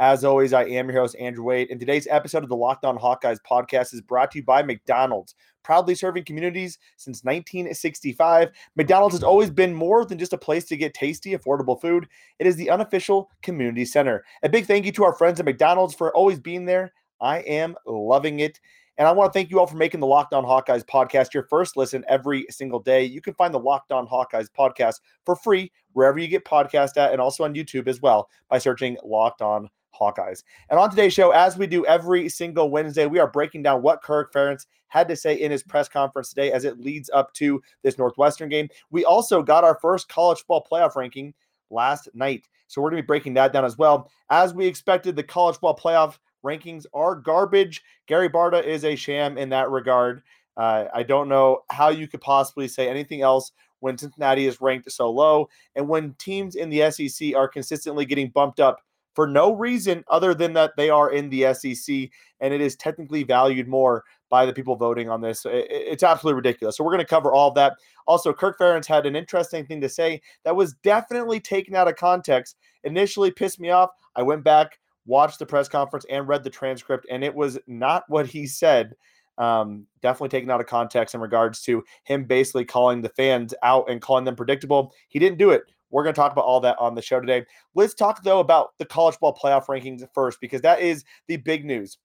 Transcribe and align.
As 0.00 0.24
always, 0.24 0.52
I 0.52 0.64
am 0.64 0.90
your 0.90 1.00
host, 1.00 1.14
Andrew 1.20 1.44
Wade, 1.44 1.70
and 1.70 1.78
today's 1.78 2.08
episode 2.10 2.42
of 2.42 2.48
the 2.48 2.56
Locked 2.56 2.84
On 2.84 2.98
Hawkeyes 2.98 3.38
podcast 3.48 3.94
is 3.94 4.00
brought 4.00 4.32
to 4.32 4.38
you 4.38 4.44
by 4.44 4.60
McDonald's, 4.60 5.36
proudly 5.62 5.94
serving 5.94 6.24
communities 6.24 6.80
since 6.96 7.22
1965. 7.22 8.50
McDonald's 8.74 9.14
has 9.14 9.22
always 9.22 9.50
been 9.50 9.72
more 9.72 10.04
than 10.04 10.18
just 10.18 10.32
a 10.32 10.38
place 10.38 10.64
to 10.64 10.76
get 10.76 10.94
tasty, 10.94 11.36
affordable 11.36 11.80
food. 11.80 12.08
It 12.40 12.48
is 12.48 12.56
the 12.56 12.70
unofficial 12.70 13.30
community 13.42 13.84
center. 13.84 14.24
A 14.42 14.48
big 14.48 14.66
thank 14.66 14.84
you 14.84 14.90
to 14.90 15.04
our 15.04 15.14
friends 15.14 15.38
at 15.38 15.46
McDonald's 15.46 15.94
for 15.94 16.12
always 16.16 16.40
being 16.40 16.64
there. 16.64 16.92
I 17.20 17.38
am 17.38 17.76
loving 17.86 18.40
it. 18.40 18.58
And 18.98 19.06
I 19.06 19.12
want 19.12 19.32
to 19.32 19.38
thank 19.38 19.50
you 19.50 19.60
all 19.60 19.66
for 19.68 19.76
making 19.76 20.00
the 20.00 20.08
Locked 20.08 20.34
On 20.34 20.44
Hawkeyes 20.44 20.84
podcast 20.84 21.34
your 21.34 21.44
first 21.44 21.76
listen 21.76 22.04
every 22.08 22.46
single 22.50 22.80
day. 22.80 23.04
You 23.04 23.20
can 23.20 23.34
find 23.34 23.54
the 23.54 23.60
Locked 23.60 23.92
On 23.92 24.08
Hawkeyes 24.08 24.48
podcast 24.56 25.00
for 25.24 25.36
free 25.36 25.70
wherever 25.92 26.18
you 26.18 26.26
get 26.26 26.44
podcast 26.44 26.96
at 26.96 27.12
and 27.12 27.20
also 27.20 27.44
on 27.44 27.54
YouTube 27.54 27.86
as 27.86 28.02
well 28.02 28.28
by 28.48 28.58
searching 28.58 28.96
Locked 29.04 29.40
On 29.40 29.68
Hawkeyes. 29.98 30.42
And 30.70 30.78
on 30.78 30.90
today's 30.90 31.12
show, 31.12 31.30
as 31.30 31.56
we 31.56 31.66
do 31.66 31.84
every 31.86 32.28
single 32.28 32.70
Wednesday, 32.70 33.06
we 33.06 33.18
are 33.18 33.30
breaking 33.30 33.62
down 33.62 33.82
what 33.82 34.02
Kirk 34.02 34.32
Ferentz 34.32 34.66
had 34.88 35.08
to 35.08 35.16
say 35.16 35.34
in 35.34 35.50
his 35.50 35.62
press 35.62 35.88
conference 35.88 36.28
today 36.28 36.52
as 36.52 36.64
it 36.64 36.80
leads 36.80 37.10
up 37.12 37.32
to 37.34 37.60
this 37.82 37.98
Northwestern 37.98 38.48
game. 38.48 38.68
We 38.90 39.04
also 39.04 39.42
got 39.42 39.64
our 39.64 39.78
first 39.80 40.08
college 40.08 40.38
football 40.38 40.66
playoff 40.70 40.96
ranking 40.96 41.34
last 41.70 42.08
night. 42.14 42.48
So 42.68 42.80
we're 42.80 42.90
going 42.90 42.98
to 42.98 43.02
be 43.02 43.06
breaking 43.06 43.34
that 43.34 43.52
down 43.52 43.64
as 43.64 43.76
well. 43.76 44.10
As 44.30 44.54
we 44.54 44.66
expected, 44.66 45.16
the 45.16 45.22
college 45.22 45.56
football 45.56 45.76
playoff 45.76 46.18
rankings 46.44 46.86
are 46.94 47.14
garbage. 47.14 47.82
Gary 48.06 48.28
Barta 48.28 48.62
is 48.62 48.84
a 48.84 48.94
sham 48.94 49.38
in 49.38 49.48
that 49.50 49.70
regard. 49.70 50.22
Uh, 50.56 50.84
I 50.94 51.02
don't 51.02 51.28
know 51.28 51.62
how 51.70 51.88
you 51.88 52.06
could 52.06 52.20
possibly 52.20 52.68
say 52.68 52.88
anything 52.88 53.22
else 53.22 53.52
when 53.80 53.98
Cincinnati 53.98 54.46
is 54.46 54.60
ranked 54.60 54.90
so 54.90 55.10
low 55.10 55.48
and 55.74 55.88
when 55.88 56.14
teams 56.14 56.54
in 56.54 56.70
the 56.70 56.90
SEC 56.90 57.34
are 57.34 57.48
consistently 57.48 58.06
getting 58.06 58.28
bumped 58.28 58.60
up 58.60 58.80
for 59.14 59.26
no 59.26 59.52
reason 59.54 60.04
other 60.08 60.34
than 60.34 60.52
that 60.54 60.72
they 60.76 60.90
are 60.90 61.10
in 61.10 61.30
the 61.30 61.54
SEC 61.54 62.10
and 62.40 62.52
it 62.52 62.60
is 62.60 62.76
technically 62.76 63.22
valued 63.22 63.68
more 63.68 64.04
by 64.28 64.44
the 64.44 64.52
people 64.52 64.76
voting 64.76 65.08
on 65.08 65.20
this. 65.20 65.46
It's 65.48 66.02
absolutely 66.02 66.36
ridiculous. 66.36 66.76
So 66.76 66.84
we're 66.84 66.90
going 66.90 66.98
to 66.98 67.06
cover 67.06 67.32
all 67.32 67.48
of 67.48 67.54
that. 67.54 67.76
Also, 68.06 68.32
Kirk 68.32 68.58
Ferentz 68.58 68.86
had 68.86 69.06
an 69.06 69.16
interesting 69.16 69.64
thing 69.64 69.80
to 69.80 69.88
say 69.88 70.20
that 70.44 70.56
was 70.56 70.74
definitely 70.82 71.40
taken 71.40 71.74
out 71.74 71.88
of 71.88 71.96
context. 71.96 72.56
Initially 72.82 73.30
pissed 73.30 73.60
me 73.60 73.70
off. 73.70 73.90
I 74.16 74.22
went 74.22 74.44
back, 74.44 74.78
watched 75.06 75.38
the 75.38 75.46
press 75.46 75.68
conference 75.68 76.04
and 76.10 76.28
read 76.28 76.44
the 76.44 76.50
transcript, 76.50 77.06
and 77.10 77.24
it 77.24 77.34
was 77.34 77.58
not 77.66 78.04
what 78.08 78.26
he 78.26 78.46
said. 78.46 78.94
Um, 79.36 79.86
definitely 80.00 80.28
taken 80.28 80.50
out 80.50 80.60
of 80.60 80.66
context 80.66 81.14
in 81.14 81.20
regards 81.20 81.60
to 81.62 81.82
him 82.04 82.24
basically 82.24 82.64
calling 82.64 83.02
the 83.02 83.08
fans 83.08 83.52
out 83.64 83.90
and 83.90 84.00
calling 84.00 84.24
them 84.24 84.36
predictable. 84.36 84.92
He 85.08 85.18
didn't 85.18 85.38
do 85.38 85.50
it. 85.50 85.62
We're 85.94 86.02
going 86.02 86.14
to 86.14 86.20
talk 86.20 86.32
about 86.32 86.44
all 86.44 86.58
that 86.60 86.76
on 86.80 86.96
the 86.96 87.02
show 87.02 87.20
today. 87.20 87.44
Let's 87.76 87.94
talk, 87.94 88.24
though, 88.24 88.40
about 88.40 88.70
the 88.78 88.84
college 88.84 89.16
ball 89.20 89.38
playoff 89.40 89.66
rankings 89.66 90.04
first, 90.12 90.40
because 90.40 90.60
that 90.62 90.80
is 90.80 91.04
the 91.28 91.36
big 91.36 91.64
news. 91.64 91.98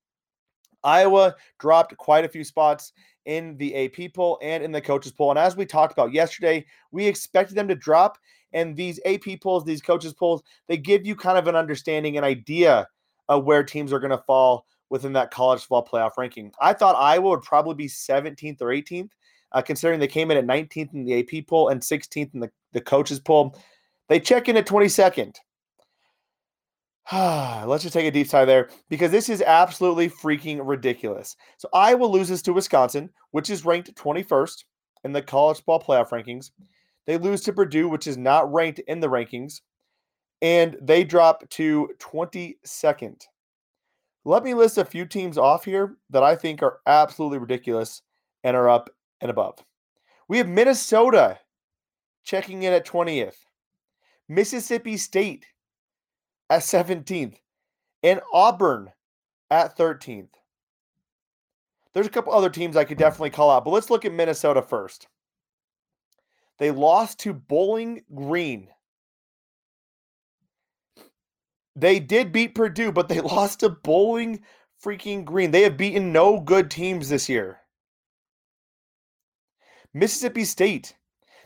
Iowa 0.84 1.36
dropped 1.58 1.98
quite 1.98 2.24
a 2.24 2.30
few 2.30 2.44
spots 2.44 2.94
in 3.26 3.58
the 3.58 3.76
AP 3.76 4.14
poll 4.14 4.38
and 4.44 4.64
in 4.64 4.72
the 4.72 4.80
coaches 4.80 5.12
poll. 5.12 5.32
And 5.32 5.40
as 5.40 5.58
we 5.58 5.66
talked 5.66 5.92
about 5.92 6.14
yesterday, 6.14 6.68
we 6.92 7.08
expected 7.08 7.56
them 7.56 7.68
to 7.68 7.76
drop. 7.76 8.20
And 8.54 8.78
these 8.78 9.00
AP 9.06 9.42
polls, 9.42 9.66
these 9.66 9.82
coaches 9.82 10.14
polls, 10.14 10.44
they 10.68 10.78
give 10.78 11.04
you 11.04 11.16
kind 11.16 11.40
of 11.40 11.48
an 11.48 11.56
understanding, 11.56 12.16
an 12.16 12.24
idea 12.24 12.88
of 13.28 13.46
where 13.46 13.64
teams 13.64 13.92
are 13.92 14.00
going 14.00 14.12
to 14.12 14.24
fall 14.28 14.68
within 14.92 15.14
that 15.14 15.32
college 15.32 15.62
football 15.62 15.88
playoff 15.88 16.12
ranking. 16.16 16.52
I 16.62 16.74
thought 16.74 16.96
Iowa 16.96 17.30
would 17.30 17.42
probably 17.42 17.74
be 17.74 17.88
17th 17.88 18.62
or 18.62 18.68
18th, 18.68 19.10
uh, 19.52 19.64
considering 19.64 20.00
they 20.00 20.08
came 20.08 20.30
in 20.30 20.38
at 20.38 20.46
19th 20.46 20.94
in 20.94 21.06
the 21.06 21.20
AP 21.20 21.48
poll 21.48 21.70
and 21.70 21.82
16th 21.82 22.36
in 22.36 22.40
the, 22.40 22.52
the 22.74 22.82
coaches 22.82 23.20
poll. 23.20 23.56
They 24.10 24.20
check 24.20 24.50
in 24.50 24.58
at 24.58 24.68
22nd. 24.68 25.36
Let's 27.68 27.84
just 27.84 27.94
take 27.94 28.06
a 28.06 28.12
deep 28.12 28.28
sigh 28.28 28.46
there 28.46 28.70
because 28.90 29.12
this 29.12 29.30
is 29.30 29.42
absolutely 29.42 30.10
freaking 30.10 30.60
ridiculous. 30.64 31.36
So 31.58 31.70
Iowa 31.74 32.06
loses 32.06 32.42
to 32.44 32.54
Wisconsin, 32.54 33.10
which 33.32 33.50
is 33.50 33.66
ranked 33.66 33.96
21st 33.96 34.64
in 35.04 35.12
the 35.12 35.22
college 35.22 35.64
ball 35.66 35.82
playoff 35.82 36.10
rankings. 36.10 36.52
They 37.08 37.18
lose 37.18 37.42
to 37.42 37.54
Purdue, 37.54 37.90
which 37.90 38.06
is 38.06 38.18
not 38.18 38.52
ranked 38.54 38.80
in 38.80 39.00
the 39.00 39.10
rankings, 39.10 39.62
and 40.42 40.78
they 40.82 41.04
drop 41.04 41.50
to 41.52 41.90
22nd. 41.98 43.24
Let 44.26 44.44
me 44.44 44.54
list 44.54 44.78
a 44.78 44.86
few 44.86 45.06
teams 45.06 45.38
off 45.38 45.66
here 45.66 45.96
that 46.12 46.24
I 46.24 46.36
think 46.36 46.62
are 46.62 46.80
absolutely 46.86 47.40
ridiculous 47.40 48.04
and 48.44 48.56
are 48.56 48.70
up 48.70 48.90
and 49.22 49.32
above. 49.32 49.58
We 50.28 50.38
have 50.38 50.48
Minnesota 50.48 51.40
checking 52.24 52.64
in 52.64 52.74
at 52.74 52.86
20th, 52.86 53.38
Mississippi 54.30 54.96
State 54.96 55.48
at 56.50 56.62
17th, 56.62 57.36
and 58.04 58.22
Auburn 58.32 58.92
at 59.52 59.78
13th. 59.78 60.30
There's 61.94 62.08
a 62.08 62.12
couple 62.12 62.34
other 62.34 62.50
teams 62.50 62.76
I 62.76 62.86
could 62.86 62.98
definitely 62.98 63.32
call 63.32 63.50
out, 63.50 63.66
but 63.66 63.72
let's 63.72 63.90
look 63.90 64.06
at 64.06 64.14
Minnesota 64.14 64.62
first. 64.62 65.08
They 66.60 66.72
lost 66.72 67.20
to 67.20 67.34
Bowling 67.34 68.04
Green. 68.14 68.68
They 71.76 72.00
did 72.00 72.32
beat 72.32 72.56
Purdue, 72.56 72.92
but 72.92 73.10
they 73.10 73.22
lost 73.22 73.62
to 73.62 73.70
Bowling 73.70 74.42
freaking 74.84 75.26
Green. 75.26 75.52
They 75.52 75.64
have 75.64 75.78
beaten 75.78 76.12
no 76.12 76.40
good 76.40 76.70
teams 76.70 77.10
this 77.10 77.30
year. 77.30 77.62
Mississippi 79.94 80.46
State. 80.46 80.96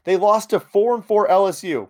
They 0.04 0.18
lost 0.18 0.50
to 0.50 0.60
4 0.60 0.96
and 0.96 1.06
4 1.06 1.30
LSU. 1.30 1.88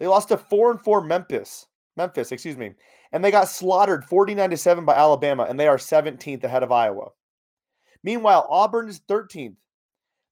They 0.00 0.06
lost 0.06 0.28
to 0.28 0.36
4 0.38 0.72
and 0.72 0.80
4 0.80 1.02
Memphis. 1.02 1.66
Memphis, 1.96 2.32
excuse 2.32 2.56
me. 2.56 2.72
And 3.12 3.22
they 3.22 3.30
got 3.30 3.48
slaughtered 3.48 4.04
49 4.04 4.50
to 4.50 4.56
7 4.56 4.84
by 4.84 4.94
Alabama 4.94 5.46
and 5.48 5.60
they 5.60 5.68
are 5.68 5.76
17th 5.76 6.42
ahead 6.42 6.62
of 6.62 6.72
Iowa. 6.72 7.10
Meanwhile, 8.02 8.46
Auburn 8.50 8.88
is 8.88 9.00
13th. 9.08 9.56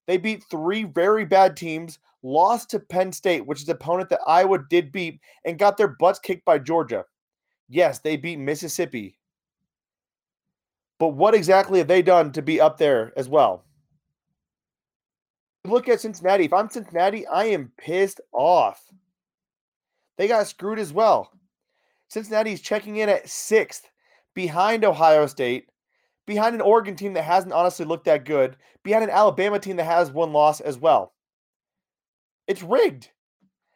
They 0.07 0.17
beat 0.17 0.43
three 0.49 0.85
very 0.85 1.23
bad 1.23 1.55
teams, 1.55 1.99
lost 2.23 2.71
to 2.71 2.79
Penn 2.79 3.11
State, 3.11 3.45
which 3.45 3.61
is 3.61 3.69
an 3.69 3.75
opponent 3.75 4.09
that 4.09 4.21
Iowa 4.25 4.57
did 4.67 4.91
beat, 4.91 5.19
and 5.45 5.59
got 5.59 5.77
their 5.77 5.89
butts 5.99 6.17
kicked 6.17 6.45
by 6.45 6.57
Georgia. 6.57 7.05
Yes, 7.67 7.99
they 7.99 8.17
beat 8.17 8.39
Mississippi. 8.39 9.19
But 10.97 11.09
what 11.09 11.35
exactly 11.35 11.77
have 11.77 11.87
they 11.87 12.01
done 12.01 12.31
to 12.31 12.41
be 12.41 12.59
up 12.59 12.79
there 12.79 13.13
as 13.15 13.29
well? 13.29 13.65
Look 15.63 15.87
at 15.87 16.01
Cincinnati. 16.01 16.45
If 16.45 16.53
I'm 16.53 16.69
Cincinnati, 16.69 17.27
I 17.27 17.45
am 17.45 17.71
pissed 17.77 18.19
off. 18.33 18.81
They 20.19 20.27
got 20.27 20.47
screwed 20.47 20.79
as 20.79 20.91
well. 20.91 21.31
Cincinnati's 22.09 22.59
checking 22.59 22.97
in 22.97 23.07
at 23.07 23.29
sixth 23.29 23.89
behind 24.33 24.83
Ohio 24.83 25.25
State, 25.27 25.69
behind 26.25 26.53
an 26.53 26.61
Oregon 26.61 26.97
team 26.97 27.13
that 27.13 27.23
hasn't 27.23 27.53
honestly 27.53 27.85
looked 27.85 28.03
that 28.03 28.25
good, 28.25 28.57
behind 28.83 29.05
an 29.05 29.09
Alabama 29.11 29.59
team 29.59 29.77
that 29.77 29.85
has 29.85 30.11
one 30.11 30.33
loss 30.33 30.59
as 30.59 30.77
well. 30.77 31.13
It's 32.47 32.61
rigged. 32.61 33.09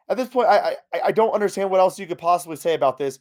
At 0.10 0.18
this 0.18 0.28
point, 0.28 0.50
I 0.50 0.76
I, 0.94 1.02
I 1.06 1.12
don't 1.14 1.32
understand 1.32 1.72
what 1.72 1.80
else 1.80 1.98
you 1.98 2.08
could 2.08 2.18
possibly 2.18 2.58
say 2.58 2.74
about 2.74 2.98
this. 2.98 3.20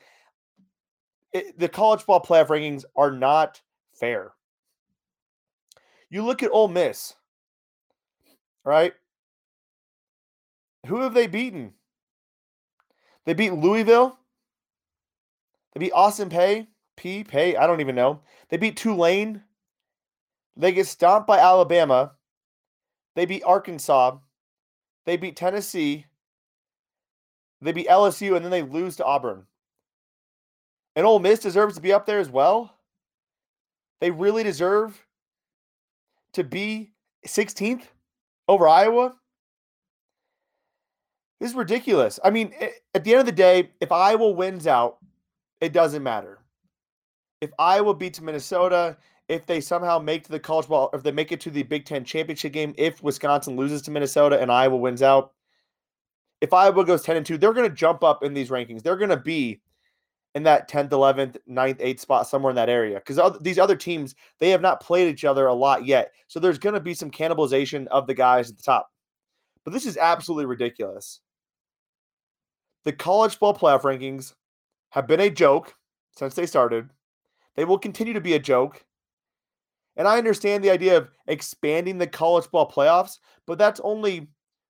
It, 1.32 1.56
the 1.60 1.68
college 1.68 2.00
football 2.00 2.22
playoff 2.22 2.48
rankings 2.48 2.84
are 2.96 3.12
not 3.12 3.62
fair. 3.94 4.32
You 6.10 6.24
look 6.24 6.42
at 6.42 6.50
Ole 6.50 6.66
Miss, 6.66 7.14
right? 8.64 8.94
Who 10.88 11.02
have 11.02 11.14
they 11.14 11.28
beaten? 11.28 11.74
They 13.24 13.34
beat 13.34 13.52
Louisville. 13.52 14.18
They 15.72 15.80
beat 15.80 15.92
Austin 15.92 16.28
Peay. 16.28 16.66
P. 16.96 17.24
Pay. 17.24 17.56
I 17.56 17.66
don't 17.66 17.80
even 17.80 17.94
know. 17.94 18.20
They 18.48 18.56
beat 18.56 18.76
Tulane. 18.76 19.42
They 20.56 20.72
get 20.72 20.86
stomped 20.86 21.26
by 21.26 21.38
Alabama. 21.38 22.12
They 23.16 23.26
beat 23.26 23.42
Arkansas. 23.44 24.18
They 25.06 25.16
beat 25.16 25.36
Tennessee. 25.36 26.06
They 27.60 27.72
beat 27.72 27.88
LSU, 27.88 28.36
and 28.36 28.44
then 28.44 28.50
they 28.50 28.62
lose 28.62 28.96
to 28.96 29.04
Auburn. 29.04 29.46
And 30.94 31.06
Ole 31.06 31.20
Miss 31.20 31.40
deserves 31.40 31.76
to 31.76 31.80
be 31.80 31.92
up 31.92 32.06
there 32.06 32.18
as 32.18 32.28
well. 32.28 32.76
They 34.00 34.10
really 34.10 34.42
deserve 34.42 35.06
to 36.34 36.44
be 36.44 36.92
16th 37.26 37.84
over 38.48 38.68
Iowa. 38.68 39.14
This 41.42 41.50
is 41.50 41.56
ridiculous. 41.56 42.20
I 42.22 42.30
mean, 42.30 42.52
eh, 42.60 42.68
at 42.94 43.02
the 43.02 43.10
end 43.10 43.18
of 43.18 43.26
the 43.26 43.32
day, 43.32 43.70
if 43.80 43.90
Iowa 43.90 44.30
wins 44.30 44.68
out, 44.68 44.98
it 45.60 45.72
doesn't 45.72 46.04
matter. 46.04 46.38
If 47.40 47.50
Iowa 47.58 47.94
beats 47.94 48.20
Minnesota, 48.20 48.96
if 49.26 49.44
they 49.46 49.60
somehow 49.60 49.98
make 49.98 50.22
to 50.22 50.30
the 50.30 50.38
college 50.38 50.68
ball, 50.68 50.88
if 50.92 51.02
they 51.02 51.10
make 51.10 51.32
it 51.32 51.40
to 51.40 51.50
the 51.50 51.64
Big 51.64 51.84
Ten 51.84 52.04
championship 52.04 52.52
game, 52.52 52.74
if 52.78 53.02
Wisconsin 53.02 53.56
loses 53.56 53.82
to 53.82 53.90
Minnesota 53.90 54.40
and 54.40 54.52
Iowa 54.52 54.76
wins 54.76 55.02
out, 55.02 55.32
if 56.40 56.52
Iowa 56.52 56.84
goes 56.84 57.02
10 57.02 57.16
and 57.16 57.26
2, 57.26 57.38
they're 57.38 57.52
going 57.52 57.68
to 57.68 57.74
jump 57.74 58.04
up 58.04 58.22
in 58.22 58.34
these 58.34 58.50
rankings. 58.50 58.84
They're 58.84 58.96
going 58.96 59.10
to 59.10 59.16
be 59.16 59.60
in 60.36 60.44
that 60.44 60.70
10th, 60.70 60.90
11th, 60.90 61.38
9th, 61.50 61.80
8th 61.80 61.98
spot 61.98 62.28
somewhere 62.28 62.50
in 62.50 62.56
that 62.56 62.68
area 62.68 63.02
because 63.04 63.18
these 63.40 63.58
other 63.58 63.74
teams, 63.74 64.14
they 64.38 64.50
have 64.50 64.62
not 64.62 64.80
played 64.80 65.08
each 65.08 65.24
other 65.24 65.48
a 65.48 65.54
lot 65.54 65.86
yet. 65.86 66.12
So 66.28 66.38
there's 66.38 66.58
going 66.60 66.74
to 66.74 66.80
be 66.80 66.94
some 66.94 67.10
cannibalization 67.10 67.88
of 67.88 68.06
the 68.06 68.14
guys 68.14 68.48
at 68.48 68.56
the 68.56 68.62
top. 68.62 68.90
But 69.64 69.72
this 69.72 69.86
is 69.86 69.96
absolutely 69.96 70.46
ridiculous. 70.46 71.20
The 72.84 72.92
college 72.92 73.32
football 73.32 73.54
playoff 73.54 73.82
rankings 73.82 74.34
have 74.90 75.06
been 75.06 75.20
a 75.20 75.30
joke 75.30 75.74
since 76.16 76.34
they 76.34 76.46
started. 76.46 76.90
They 77.56 77.64
will 77.64 77.78
continue 77.78 78.12
to 78.12 78.20
be 78.20 78.34
a 78.34 78.38
joke. 78.38 78.84
And 79.96 80.08
I 80.08 80.18
understand 80.18 80.64
the 80.64 80.70
idea 80.70 80.96
of 80.96 81.10
expanding 81.26 81.98
the 81.98 82.06
college 82.06 82.50
ball 82.50 82.70
playoffs, 82.70 83.18
but 83.46 83.58
that's 83.58 83.80
only 83.84 84.28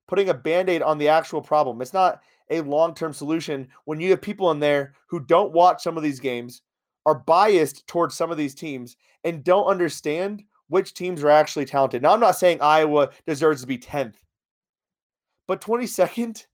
putting 0.09 0.29
a 0.29 0.35
band 0.35 0.69
aid 0.69 0.82
on 0.82 0.99
the 0.99 1.09
actual 1.09 1.41
problem. 1.41 1.81
It's 1.81 1.93
not 1.93 2.20
a 2.50 2.61
long 2.62 2.94
term 2.94 3.12
solution 3.12 3.69
when 3.85 4.00
you 4.00 4.11
have 4.11 4.20
people 4.20 4.50
in 4.50 4.61
there 4.61 4.94
who 5.06 5.20
don't 5.20 5.53
watch 5.53 5.82
some 5.82 5.97
of 5.97 6.03
these 6.03 6.20
games, 6.20 6.62
are 7.06 7.14
biased 7.14 7.87
towards 7.87 8.17
some 8.17 8.31
of 8.31 8.37
these 8.37 8.55
teams, 8.55 8.97
and 9.25 9.44
don't 9.44 9.67
understand 9.67 10.43
which 10.69 10.94
teams 10.94 11.23
are 11.23 11.31
actually 11.31 11.64
talented. 11.64 12.03
Now, 12.03 12.12
I'm 12.12 12.20
not 12.20 12.37
saying 12.37 12.61
Iowa 12.61 13.11
deserves 13.26 13.61
to 13.61 13.67
be 13.67 13.79
10th, 13.79 14.14
but 15.47 15.61
22nd 15.61 16.47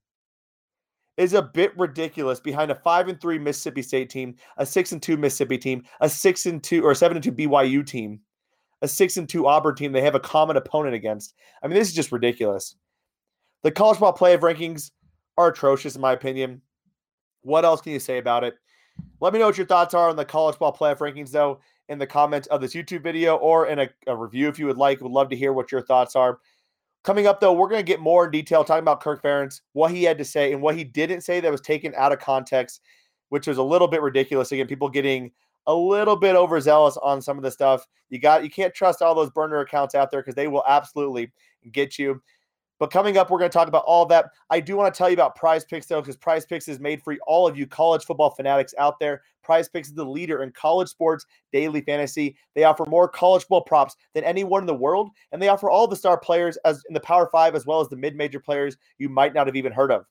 is 1.19 1.33
a 1.33 1.41
bit 1.41 1.77
ridiculous 1.77 2.39
behind 2.39 2.71
a 2.71 2.75
5 2.75 3.09
and 3.09 3.21
3 3.21 3.37
Mississippi 3.37 3.81
State 3.81 4.09
team, 4.09 4.35
a 4.57 4.65
6 4.65 4.91
and 4.93 5.01
2 5.01 5.17
Mississippi 5.17 5.57
team, 5.57 5.83
a 6.01 6.09
6 6.09 6.45
and 6.47 6.63
2 6.63 6.83
or 6.83 6.95
7 6.95 7.17
and 7.17 7.23
2 7.23 7.31
BYU 7.31 7.85
team 7.85 8.21
a 8.81 8.87
six 8.87 9.17
and 9.17 9.27
two 9.27 9.47
Auburn 9.47 9.75
team 9.75 9.91
they 9.91 10.01
have 10.01 10.15
a 10.15 10.19
common 10.19 10.57
opponent 10.57 10.95
against. 10.95 11.33
I 11.61 11.67
mean, 11.67 11.75
this 11.75 11.87
is 11.87 11.93
just 11.93 12.11
ridiculous. 12.11 12.75
The 13.63 13.71
college 13.71 13.99
ball 13.99 14.15
playoff 14.15 14.39
rankings 14.39 14.91
are 15.37 15.49
atrocious, 15.49 15.95
in 15.95 16.01
my 16.01 16.13
opinion. 16.13 16.61
What 17.41 17.65
else 17.65 17.81
can 17.81 17.91
you 17.91 17.99
say 17.99 18.17
about 18.17 18.43
it? 18.43 18.55
Let 19.21 19.33
me 19.33 19.39
know 19.39 19.47
what 19.47 19.57
your 19.57 19.67
thoughts 19.67 19.93
are 19.93 20.09
on 20.09 20.15
the 20.15 20.25
college 20.25 20.57
ball 20.57 20.73
playoff 20.73 20.97
rankings, 20.97 21.31
though, 21.31 21.59
in 21.89 21.97
the 21.97 22.07
comments 22.07 22.47
of 22.47 22.61
this 22.61 22.73
YouTube 22.73 23.03
video 23.03 23.35
or 23.37 23.67
in 23.67 23.79
a, 23.79 23.89
a 24.07 24.15
review 24.15 24.47
if 24.47 24.59
you 24.59 24.65
would 24.65 24.77
like. 24.77 25.01
Would 25.01 25.11
love 25.11 25.29
to 25.29 25.35
hear 25.35 25.53
what 25.53 25.71
your 25.71 25.81
thoughts 25.81 26.15
are. 26.15 26.39
Coming 27.03 27.27
up, 27.27 27.39
though, 27.39 27.53
we're 27.53 27.69
going 27.69 27.79
to 27.79 27.83
get 27.83 28.01
more 28.01 28.25
in 28.25 28.31
detail 28.31 28.63
talking 28.63 28.83
about 28.83 29.01
Kirk 29.01 29.23
Ferentz, 29.23 29.61
what 29.73 29.91
he 29.91 30.03
had 30.03 30.17
to 30.17 30.25
say, 30.25 30.51
and 30.51 30.61
what 30.61 30.75
he 30.75 30.83
didn't 30.83 31.21
say 31.21 31.39
that 31.39 31.51
was 31.51 31.61
taken 31.61 31.93
out 31.95 32.11
of 32.11 32.19
context, 32.19 32.81
which 33.29 33.47
was 33.47 33.57
a 33.57 33.63
little 33.63 33.87
bit 33.87 34.01
ridiculous. 34.01 34.51
Again, 34.51 34.67
people 34.67 34.89
getting 34.89 35.31
a 35.67 35.73
little 35.73 36.15
bit 36.15 36.35
overzealous 36.35 36.97
on 36.97 37.21
some 37.21 37.37
of 37.37 37.43
the 37.43 37.51
stuff. 37.51 37.87
You 38.09 38.19
got 38.19 38.43
you 38.43 38.49
can't 38.49 38.73
trust 38.73 39.01
all 39.01 39.15
those 39.15 39.29
burner 39.29 39.59
accounts 39.59 39.95
out 39.95 40.11
there 40.11 40.21
because 40.21 40.35
they 40.35 40.47
will 40.47 40.63
absolutely 40.67 41.31
get 41.71 41.97
you. 41.99 42.21
But 42.79 42.91
coming 42.91 43.17
up, 43.17 43.29
we're 43.29 43.39
going 43.39 43.51
to 43.51 43.57
talk 43.57 43.67
about 43.67 43.83
all 43.85 44.05
that. 44.05 44.31
I 44.49 44.61
do 44.61 44.77
want 44.77 44.93
to 44.93 44.97
tell 44.97 45.09
you 45.09 45.13
about 45.13 45.35
Prize 45.35 45.65
Picks 45.65 45.85
though, 45.85 46.01
because 46.01 46.15
Prize 46.15 46.45
Picks 46.45 46.69
is 46.69 46.79
made 46.79 47.03
for 47.03 47.15
all 47.27 47.45
of 47.45 47.57
you 47.57 47.67
college 47.67 48.05
football 48.05 48.29
fanatics 48.29 48.73
out 48.77 48.99
there. 48.99 49.21
Prize 49.43 49.67
Picks 49.67 49.89
is 49.89 49.93
the 49.93 50.05
leader 50.05 50.43
in 50.43 50.51
college 50.51 50.87
sports 50.87 51.25
daily 51.51 51.81
fantasy. 51.81 52.37
They 52.55 52.63
offer 52.63 52.85
more 52.85 53.09
college 53.09 53.43
football 53.43 53.63
props 53.63 53.95
than 54.13 54.23
anyone 54.23 54.63
in 54.63 54.67
the 54.67 54.73
world, 54.73 55.09
and 55.31 55.41
they 55.41 55.49
offer 55.49 55.69
all 55.69 55.87
the 55.87 55.95
star 55.95 56.17
players 56.17 56.57
as 56.63 56.81
in 56.87 56.93
the 56.93 57.01
Power 57.01 57.27
Five 57.31 57.53
as 57.53 57.65
well 57.65 57.81
as 57.81 57.89
the 57.89 57.97
mid-major 57.97 58.39
players 58.39 58.77
you 58.97 59.09
might 59.09 59.33
not 59.33 59.47
have 59.47 59.57
even 59.57 59.73
heard 59.73 59.91
of. 59.91 60.05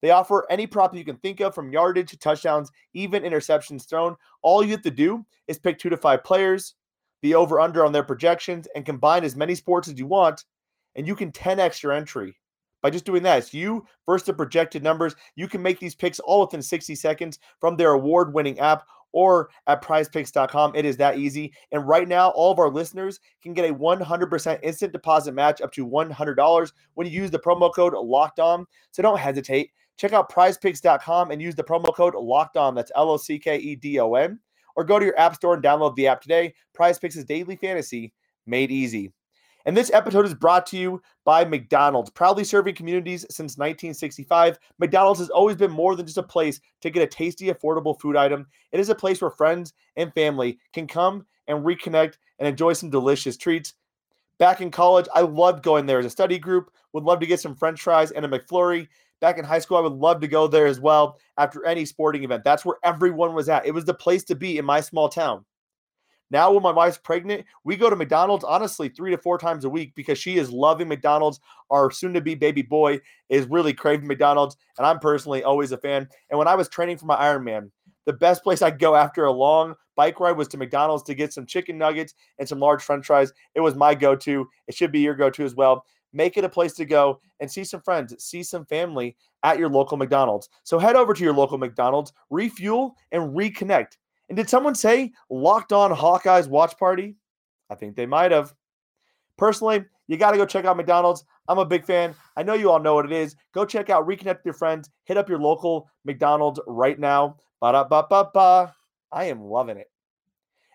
They 0.00 0.10
offer 0.10 0.46
any 0.48 0.66
prop 0.66 0.94
you 0.94 1.04
can 1.04 1.18
think 1.18 1.40
of 1.40 1.54
from 1.54 1.70
yardage 1.70 2.08
to 2.10 2.18
touchdowns, 2.18 2.70
even 2.94 3.22
interceptions 3.22 3.86
thrown. 3.86 4.16
All 4.40 4.64
you 4.64 4.70
have 4.70 4.82
to 4.82 4.90
do 4.90 5.26
is 5.46 5.58
pick 5.58 5.78
two 5.78 5.90
to 5.90 5.96
five 5.98 6.24
players, 6.24 6.74
the 7.20 7.34
over 7.34 7.60
under 7.60 7.84
on 7.84 7.92
their 7.92 8.02
projections, 8.02 8.66
and 8.74 8.86
combine 8.86 9.24
as 9.24 9.36
many 9.36 9.54
sports 9.54 9.88
as 9.88 9.98
you 9.98 10.06
want, 10.06 10.46
and 10.96 11.06
you 11.06 11.14
can 11.14 11.32
10x 11.32 11.82
your 11.82 11.92
entry 11.92 12.36
by 12.82 12.90
just 12.90 13.04
doing 13.04 13.22
that. 13.22 13.38
It's 13.38 13.54
you 13.54 13.86
versus 14.06 14.26
the 14.26 14.32
projected 14.32 14.82
numbers. 14.82 15.14
You 15.36 15.48
can 15.48 15.62
make 15.62 15.78
these 15.78 15.94
picks 15.94 16.20
all 16.20 16.40
within 16.40 16.62
60 16.62 16.94
seconds 16.94 17.38
from 17.60 17.76
their 17.76 17.92
award 17.92 18.34
winning 18.34 18.58
app 18.58 18.86
or 19.12 19.50
at 19.66 19.82
prizepicks.com. 19.82 20.74
It 20.74 20.84
is 20.84 20.96
that 20.98 21.18
easy. 21.18 21.52
And 21.72 21.86
right 21.86 22.06
now, 22.06 22.30
all 22.30 22.52
of 22.52 22.58
our 22.58 22.70
listeners 22.70 23.20
can 23.42 23.54
get 23.54 23.68
a 23.68 23.74
100% 23.74 24.58
instant 24.62 24.92
deposit 24.92 25.32
match 25.32 25.60
up 25.60 25.72
to 25.72 25.86
$100 25.86 26.72
when 26.94 27.06
you 27.06 27.12
use 27.12 27.30
the 27.30 27.38
promo 27.38 27.74
code 27.74 27.94
locked 27.94 28.38
on. 28.38 28.66
So 28.92 29.02
don't 29.02 29.18
hesitate. 29.18 29.72
Check 29.96 30.12
out 30.12 30.30
prizepicks.com 30.30 31.30
and 31.30 31.42
use 31.42 31.54
the 31.54 31.64
promo 31.64 31.94
code 31.94 32.14
locked 32.14 32.56
on. 32.56 32.74
That's 32.74 32.92
L 32.94 33.10
O 33.10 33.16
C 33.16 33.38
K 33.38 33.58
E 33.58 33.76
D 33.76 33.98
O 34.00 34.14
N. 34.14 34.38
Or 34.76 34.84
go 34.84 34.98
to 34.98 35.04
your 35.04 35.18
app 35.18 35.34
store 35.34 35.54
and 35.54 35.62
download 35.62 35.96
the 35.96 36.06
app 36.06 36.22
today. 36.22 36.54
Prize 36.72 36.98
Picks 36.98 37.16
is 37.16 37.24
daily 37.24 37.56
fantasy 37.56 38.14
made 38.46 38.70
easy. 38.70 39.12
And 39.66 39.76
this 39.76 39.92
episode 39.92 40.26
is 40.26 40.34
brought 40.34 40.66
to 40.66 40.76
you 40.76 41.02
by 41.24 41.44
McDonald's. 41.44 42.10
Proudly 42.10 42.44
serving 42.44 42.74
communities 42.74 43.22
since 43.30 43.58
1965, 43.58 44.58
McDonald's 44.78 45.20
has 45.20 45.30
always 45.30 45.56
been 45.56 45.70
more 45.70 45.96
than 45.96 46.06
just 46.06 46.18
a 46.18 46.22
place 46.22 46.60
to 46.80 46.90
get 46.90 47.02
a 47.02 47.06
tasty, 47.06 47.46
affordable 47.46 47.98
food 48.00 48.16
item. 48.16 48.46
It 48.72 48.80
is 48.80 48.88
a 48.88 48.94
place 48.94 49.20
where 49.20 49.30
friends 49.30 49.72
and 49.96 50.12
family 50.14 50.58
can 50.72 50.86
come 50.86 51.26
and 51.46 51.64
reconnect 51.64 52.14
and 52.38 52.48
enjoy 52.48 52.72
some 52.72 52.90
delicious 52.90 53.36
treats. 53.36 53.74
Back 54.38 54.60
in 54.60 54.70
college, 54.70 55.06
I 55.14 55.20
loved 55.20 55.62
going 55.62 55.86
there 55.86 55.98
as 55.98 56.06
a 56.06 56.10
study 56.10 56.38
group, 56.38 56.70
would 56.92 57.04
love 57.04 57.20
to 57.20 57.26
get 57.26 57.40
some 57.40 57.54
french 57.54 57.82
fries 57.82 58.10
and 58.10 58.24
a 58.24 58.28
McFlurry 58.28 58.88
back 59.20 59.38
in 59.38 59.44
high 59.44 59.58
school, 59.58 59.76
I 59.76 59.82
would 59.82 59.92
love 59.92 60.20
to 60.20 60.28
go 60.28 60.46
there 60.46 60.66
as 60.66 60.80
well 60.80 61.18
after 61.36 61.64
any 61.64 61.84
sporting 61.84 62.24
event. 62.24 62.42
That's 62.44 62.64
where 62.64 62.78
everyone 62.82 63.34
was 63.34 63.48
at. 63.48 63.66
It 63.66 63.74
was 63.74 63.84
the 63.84 63.94
place 63.94 64.24
to 64.24 64.34
be 64.34 64.58
in 64.58 64.64
my 64.64 64.80
small 64.80 65.08
town. 65.08 65.44
Now, 66.30 66.52
when 66.52 66.62
my 66.62 66.70
wife's 66.70 66.98
pregnant, 66.98 67.44
we 67.64 67.76
go 67.76 67.90
to 67.90 67.96
McDonald's 67.96 68.44
honestly 68.44 68.88
three 68.88 69.10
to 69.10 69.18
four 69.18 69.38
times 69.38 69.64
a 69.64 69.70
week 69.70 69.94
because 69.94 70.18
she 70.18 70.38
is 70.38 70.50
loving 70.50 70.88
McDonald's. 70.88 71.40
Our 71.70 71.90
soon 71.90 72.14
to 72.14 72.20
be 72.20 72.34
baby 72.34 72.62
boy 72.62 73.00
is 73.28 73.46
really 73.46 73.72
craving 73.72 74.06
McDonald's, 74.06 74.56
and 74.78 74.86
I'm 74.86 74.98
personally 74.98 75.42
always 75.42 75.72
a 75.72 75.78
fan. 75.78 76.08
And 76.30 76.38
when 76.38 76.48
I 76.48 76.54
was 76.54 76.68
training 76.68 76.98
for 76.98 77.06
my 77.06 77.16
Ironman, 77.16 77.70
the 78.06 78.12
best 78.12 78.42
place 78.42 78.62
I'd 78.62 78.78
go 78.78 78.94
after 78.94 79.24
a 79.24 79.32
long 79.32 79.74
bike 79.96 80.20
ride 80.20 80.36
was 80.36 80.48
to 80.48 80.56
McDonald's 80.56 81.02
to 81.04 81.14
get 81.14 81.32
some 81.32 81.46
chicken 81.46 81.76
nuggets 81.76 82.14
and 82.38 82.48
some 82.48 82.60
large 82.60 82.82
french 82.82 83.06
fries. 83.06 83.32
It 83.54 83.60
was 83.60 83.74
my 83.74 83.94
go 83.94 84.16
to. 84.16 84.48
It 84.66 84.74
should 84.74 84.92
be 84.92 85.00
your 85.00 85.14
go 85.14 85.30
to 85.30 85.44
as 85.44 85.54
well 85.54 85.84
make 86.12 86.36
it 86.36 86.44
a 86.44 86.48
place 86.48 86.72
to 86.74 86.84
go 86.84 87.20
and 87.40 87.50
see 87.50 87.64
some 87.64 87.80
friends, 87.82 88.14
see 88.22 88.42
some 88.42 88.64
family 88.66 89.16
at 89.42 89.58
your 89.58 89.68
local 89.68 89.96
McDonald's. 89.96 90.48
So 90.64 90.78
head 90.78 90.96
over 90.96 91.14
to 91.14 91.24
your 91.24 91.34
local 91.34 91.58
McDonald's, 91.58 92.12
refuel, 92.30 92.96
and 93.12 93.34
reconnect. 93.36 93.96
And 94.30 94.36
did 94.36 94.48
someone 94.48 94.76
say 94.76 95.12
locked 95.28 95.72
on 95.72 95.90
Hawkeyes 95.90 96.48
watch 96.48 96.78
party? 96.78 97.16
I 97.68 97.74
think 97.74 97.96
they 97.96 98.06
might 98.06 98.30
have. 98.30 98.54
Personally, 99.36 99.84
you 100.06 100.16
got 100.16 100.30
to 100.30 100.36
go 100.36 100.46
check 100.46 100.64
out 100.64 100.76
McDonald's. 100.76 101.24
I'm 101.48 101.58
a 101.58 101.64
big 101.64 101.84
fan. 101.84 102.14
I 102.36 102.44
know 102.44 102.54
you 102.54 102.70
all 102.70 102.78
know 102.78 102.94
what 102.94 103.06
it 103.06 103.12
is. 103.12 103.34
Go 103.52 103.64
check 103.64 103.90
out, 103.90 104.06
reconnect 104.06 104.36
with 104.36 104.44
your 104.44 104.54
friends, 104.54 104.88
hit 105.04 105.16
up 105.16 105.28
your 105.28 105.40
local 105.40 105.90
McDonald's 106.04 106.60
right 106.68 106.98
now. 106.98 107.36
Ba 107.60 107.72
da 107.72 107.84
ba 107.84 108.06
ba 108.08 108.30
ba. 108.32 108.74
I 109.10 109.24
am 109.24 109.42
loving 109.42 109.76
it. 109.76 109.90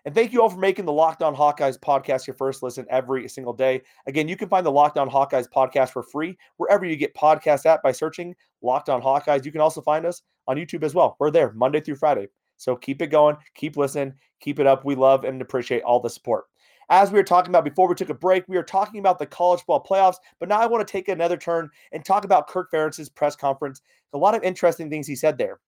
And 0.04 0.14
thank 0.14 0.34
you 0.34 0.42
all 0.42 0.50
for 0.50 0.58
making 0.58 0.84
the 0.84 0.92
Locked 0.92 1.22
On 1.22 1.34
Hawkeyes 1.34 1.80
podcast 1.80 2.26
your 2.26 2.36
first 2.36 2.62
listen 2.62 2.86
every 2.90 3.26
single 3.26 3.54
day. 3.54 3.80
Again, 4.06 4.28
you 4.28 4.36
can 4.36 4.50
find 4.50 4.64
the 4.66 4.70
Locked 4.70 4.98
On 4.98 5.08
Hawkeyes 5.08 5.48
podcast 5.48 5.90
for 5.90 6.02
free 6.02 6.36
wherever 6.58 6.84
you 6.84 6.96
get 6.96 7.14
podcasts 7.14 7.66
at 7.66 7.82
by 7.82 7.90
searching 7.90 8.36
Locked 8.62 8.90
On 8.90 9.00
Hawkeyes. 9.00 9.46
You 9.46 9.50
can 9.50 9.62
also 9.62 9.80
find 9.80 10.04
us 10.04 10.22
on 10.46 10.58
YouTube 10.58 10.84
as 10.84 10.94
well. 10.94 11.16
We're 11.18 11.30
there 11.30 11.52
Monday 11.54 11.80
through 11.80 11.96
Friday. 11.96 12.28
So 12.56 12.76
keep 12.76 13.02
it 13.02 13.08
going, 13.08 13.36
keep 13.54 13.76
listening, 13.76 14.14
keep 14.40 14.58
it 14.58 14.66
up. 14.66 14.84
We 14.84 14.94
love 14.94 15.24
and 15.24 15.40
appreciate 15.42 15.82
all 15.82 16.00
the 16.00 16.10
support. 16.10 16.46
As 16.88 17.10
we 17.10 17.18
were 17.18 17.24
talking 17.24 17.50
about 17.50 17.64
before 17.64 17.88
we 17.88 17.96
took 17.96 18.10
a 18.10 18.14
break, 18.14 18.44
we 18.46 18.56
were 18.56 18.62
talking 18.62 19.00
about 19.00 19.18
the 19.18 19.26
college 19.26 19.64
ball 19.66 19.82
playoffs, 19.82 20.18
but 20.38 20.48
now 20.48 20.60
I 20.60 20.66
want 20.66 20.86
to 20.86 20.90
take 20.90 21.08
another 21.08 21.36
turn 21.36 21.68
and 21.92 22.04
talk 22.04 22.24
about 22.24 22.46
Kirk 22.46 22.70
Ferentz's 22.70 23.08
press 23.08 23.34
conference. 23.34 23.82
A 24.12 24.18
lot 24.18 24.36
of 24.36 24.44
interesting 24.44 24.88
things 24.88 25.06
he 25.06 25.16
said 25.16 25.36
there. 25.36 25.58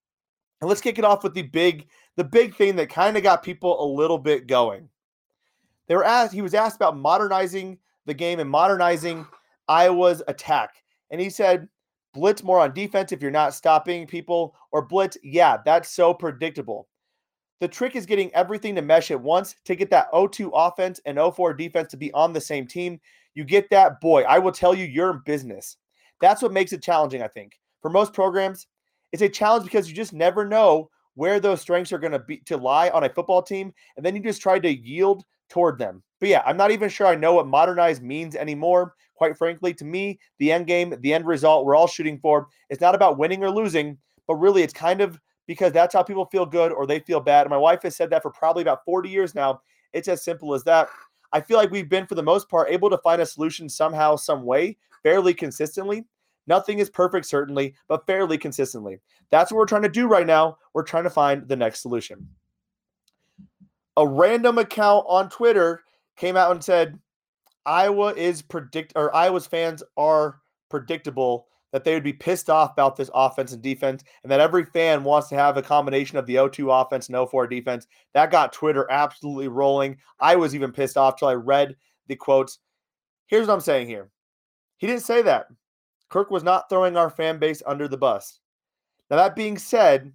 And 0.61 0.69
let's 0.69 0.81
kick 0.81 0.99
it 0.99 1.05
off 1.05 1.25
with 1.25 1.35
the 1.35 1.43
big, 1.43 1.87
the 2.17 2.25
big 2.25 2.55
thing 2.55 2.77
that 2.77 2.89
kind 2.89 3.17
of 3.17 3.23
got 3.23 3.43
people 3.43 3.85
a 3.85 3.87
little 3.93 4.19
bit 4.19 4.47
going. 4.47 4.89
They 5.89 5.97
were 5.97 6.05
asked, 6.05 6.33
he 6.33 6.43
was 6.43 6.55
asked 6.55 6.77
about 6.77 6.97
modernizing 6.97 7.79
the 8.07 8.15
game 8.15 8.39
and 8.39 8.51
modernizing 8.51 9.27
Iowa's 9.67 10.23
attack. 10.29 10.83
And 11.11 11.21
he 11.21 11.31
said, 11.31 11.69
blitz 12.15 12.43
more 12.43 12.61
on 12.61 12.75
defense 12.75 13.13
if 13.13 13.23
you're 13.23 13.31
not 13.31 13.55
stopping 13.55 14.07
people, 14.07 14.55
or 14.73 14.83
blitz, 14.83 15.17
yeah, 15.23 15.59
that's 15.65 15.91
so 15.91 16.13
predictable. 16.15 16.89
The 17.61 17.69
trick 17.69 17.97
is 17.97 18.07
getting 18.07 18.33
everything 18.35 18.75
to 18.77 18.83
mesh 18.83 19.11
at 19.11 19.21
once 19.21 19.57
to 19.65 19.75
get 19.75 19.91
that 19.91 20.13
0-2 20.13 20.51
offense 20.55 21.01
and 21.07 21.19
0-4 21.19 21.59
defense 21.59 21.91
to 21.91 21.97
be 21.97 22.13
on 22.13 22.33
the 22.33 22.41
same 22.41 22.67
team. 22.67 23.01
You 23.35 23.45
get 23.45 23.69
that, 23.71 24.01
boy, 24.01 24.23
I 24.23 24.39
will 24.39 24.53
tell 24.53 24.75
you, 24.75 24.85
you're 24.85 25.11
in 25.11 25.23
business. 25.25 25.77
That's 26.21 26.43
what 26.43 26.53
makes 26.53 26.73
it 26.73 26.83
challenging, 26.83 27.23
I 27.23 27.29
think. 27.29 27.53
For 27.83 27.91
most 27.91 28.13
programs, 28.13 28.67
it's 29.13 29.23
a 29.23 29.29
challenge 29.29 29.65
because 29.65 29.89
you 29.89 29.95
just 29.95 30.13
never 30.13 30.45
know 30.45 30.91
where 31.15 31.41
those 31.41 31.61
strengths 31.61 31.93
are 31.93 31.99
going 31.99 32.13
to 32.13 32.21
be 32.21 32.39
to 32.47 32.57
lie 32.57 32.91
on 32.91 33.05
a 33.05 33.09
football 33.09 33.43
team, 33.43 33.73
and 33.97 34.07
then 34.07 34.15
you 34.15 34.23
just 34.23 34.41
try 34.41 34.59
to 34.59 34.73
yield 34.73 35.25
toward 35.51 35.79
them. 35.79 36.03
But 36.21 36.29
yeah, 36.29 36.43
I'm 36.47 36.57
not 36.57 36.71
even 36.71 36.89
sure 36.89 37.07
I 37.07 37.17
know 37.17 37.35
what 37.35 37.47
modernized 37.47 38.03
means 38.03 38.37
anymore. 38.37 38.95
Quite 39.19 39.37
frankly, 39.37 39.75
to 39.75 39.85
me, 39.85 40.21
the 40.39 40.53
end 40.53 40.69
game, 40.69 40.95
the 41.01 41.13
end 41.13 41.27
result 41.27 41.67
we're 41.67 41.75
all 41.75 41.89
shooting 41.89 42.21
for, 42.21 42.47
it's 42.71 42.81
not 42.81 42.95
about 42.95 43.19
winning 43.19 43.43
or 43.43 43.51
losing, 43.51 43.99
but 44.29 44.37
really 44.37 44.63
it's 44.63 44.73
kind 44.73 45.01
of 45.01 45.21
because 45.49 45.73
that's 45.73 45.93
how 45.93 46.05
people 46.05 46.27
feel 46.27 46.47
good 46.47 46.71
or 46.71 46.87
they 46.87 47.01
feel 47.01 47.19
bad. 47.19 47.41
And 47.41 47.51
my 47.51 47.57
wife 47.57 47.83
has 47.83 47.97
said 47.97 48.11
that 48.11 48.23
for 48.23 48.31
probably 48.31 48.63
about 48.63 48.85
40 48.85 49.09
years 49.09 49.35
now. 49.35 49.61
It's 49.93 50.07
as 50.07 50.23
simple 50.23 50.55
as 50.55 50.63
that. 50.65 50.89
I 51.33 51.41
feel 51.41 51.57
like 51.57 51.73
we've 51.73 51.89
been, 51.89 52.07
for 52.07 52.15
the 52.15 52.23
most 52.23 52.49
part, 52.49 52.71
able 52.71 52.89
to 52.91 52.99
find 52.99 53.21
a 53.21 53.27
solution 53.27 53.69
somehow, 53.69 54.15
some 54.15 54.45
way, 54.45 54.77
fairly 55.03 55.35
consistently. 55.35 56.05
Nothing 56.47 56.79
is 56.79 56.89
perfect, 56.89 57.27
certainly, 57.27 57.75
but 57.89 58.07
fairly 58.07 58.39
consistently. 58.39 59.01
That's 59.31 59.51
what 59.51 59.59
we're 59.59 59.67
trying 59.67 59.83
to 59.83 59.89
do 59.89 60.07
right 60.07 60.27
now. 60.27 60.59
We're 60.75 60.85
trying 60.85 61.05
to 61.05 61.11
find 61.11 61.49
the 61.49 61.57
next 61.57 61.83
solution. 61.83 62.29
A 63.97 64.07
random 64.07 64.59
account 64.59 65.07
on 65.09 65.29
Twitter 65.29 65.83
came 66.17 66.37
out 66.37 66.53
and 66.53 66.63
said 66.63 66.99
Iowa 67.69 68.15
is 68.15 68.43
predict 68.43 68.95
or 68.97 69.15
Iowa's 69.15 69.47
fans 69.47 69.83
are 69.97 70.41
predictable 70.71 71.47
that 71.73 71.85
they 71.85 71.93
would 71.93 72.03
be 72.03 72.15
pissed 72.15 72.49
off 72.49 72.73
about 72.73 72.97
this 72.97 73.11
offense 73.13 73.53
and 73.53 73.63
defense, 73.63 74.03
and 74.23 74.33
that 74.33 74.41
every 74.41 74.65
fan 74.65 75.05
wants 75.05 75.29
to 75.29 75.35
have 75.35 75.59
a 75.59 75.63
combination 75.63 76.17
of 76.17 76.25
the 76.25 76.37
0-2 76.37 76.83
offense 76.83 77.09
and 77.09 77.17
0-4 77.17 77.51
defense. 77.51 77.87
That 78.15 78.31
got 78.31 78.55
Twitter 78.55 78.91
absolutely 78.91 79.49
rolling. 79.49 79.99
I 80.19 80.37
was 80.37 80.55
even 80.55 80.73
pissed 80.73 80.97
off 80.97 81.17
till 81.17 81.29
I 81.29 81.35
read 81.35 81.77
the 82.07 82.17
quotes. 82.17 82.59
Here's 83.27 83.47
what 83.47 83.53
I'm 83.53 83.61
saying 83.61 83.87
here. 83.87 84.11
He 84.79 84.87
didn't 84.87 85.03
say 85.03 85.21
that. 85.23 85.49
Kirk 86.09 86.31
was 86.31 86.43
not 86.43 86.71
throwing 86.71 86.97
our 86.97 87.11
fan 87.11 87.39
base 87.39 87.63
under 87.67 87.87
the 87.87 87.99
bus. 87.99 88.41
Now, 89.11 89.17
that 89.17 89.37
being 89.37 89.59
said, 89.59 90.11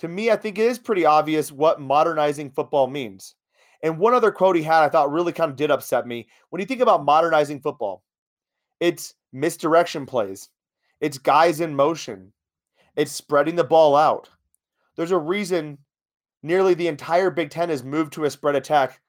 to 0.00 0.08
me, 0.08 0.30
I 0.30 0.36
think 0.36 0.58
it 0.58 0.66
is 0.66 0.78
pretty 0.78 1.06
obvious 1.06 1.50
what 1.50 1.80
modernizing 1.80 2.50
football 2.50 2.86
means. 2.86 3.34
And 3.82 3.98
one 3.98 4.14
other 4.14 4.32
quote 4.32 4.56
he 4.56 4.62
had 4.62 4.82
I 4.82 4.88
thought 4.88 5.10
really 5.10 5.32
kind 5.32 5.50
of 5.50 5.56
did 5.56 5.70
upset 5.70 6.06
me. 6.06 6.28
When 6.50 6.60
you 6.60 6.66
think 6.66 6.80
about 6.80 7.04
modernizing 7.04 7.60
football, 7.60 8.02
it's 8.80 9.14
misdirection 9.32 10.06
plays, 10.06 10.48
it's 11.00 11.18
guys 11.18 11.60
in 11.60 11.74
motion, 11.74 12.32
it's 12.96 13.12
spreading 13.12 13.56
the 13.56 13.64
ball 13.64 13.96
out. 13.96 14.28
There's 14.96 15.10
a 15.10 15.18
reason 15.18 15.78
nearly 16.42 16.74
the 16.74 16.88
entire 16.88 17.30
Big 17.30 17.50
Ten 17.50 17.68
has 17.68 17.82
moved 17.82 18.12
to 18.14 18.24
a 18.24 18.30
spread 18.30 18.54
attack, 18.54 19.00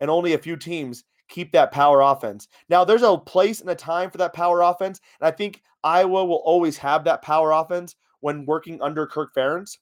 and 0.00 0.10
only 0.10 0.34
a 0.34 0.38
few 0.38 0.56
teams 0.56 1.04
keep 1.28 1.52
that 1.52 1.72
power 1.72 2.00
offense. 2.00 2.48
Now, 2.68 2.84
there's 2.84 3.02
a 3.02 3.18
place 3.18 3.60
and 3.60 3.70
a 3.70 3.74
time 3.74 4.10
for 4.10 4.18
that 4.18 4.32
power 4.32 4.60
offense, 4.60 5.00
and 5.20 5.26
I 5.26 5.30
think 5.30 5.62
Iowa 5.82 6.24
will 6.24 6.42
always 6.44 6.78
have 6.78 7.04
that 7.04 7.22
power 7.22 7.52
offense 7.52 7.96
when 8.20 8.46
working 8.46 8.80
under 8.80 9.06
Kirk 9.06 9.34
Ferentz. 9.34 9.78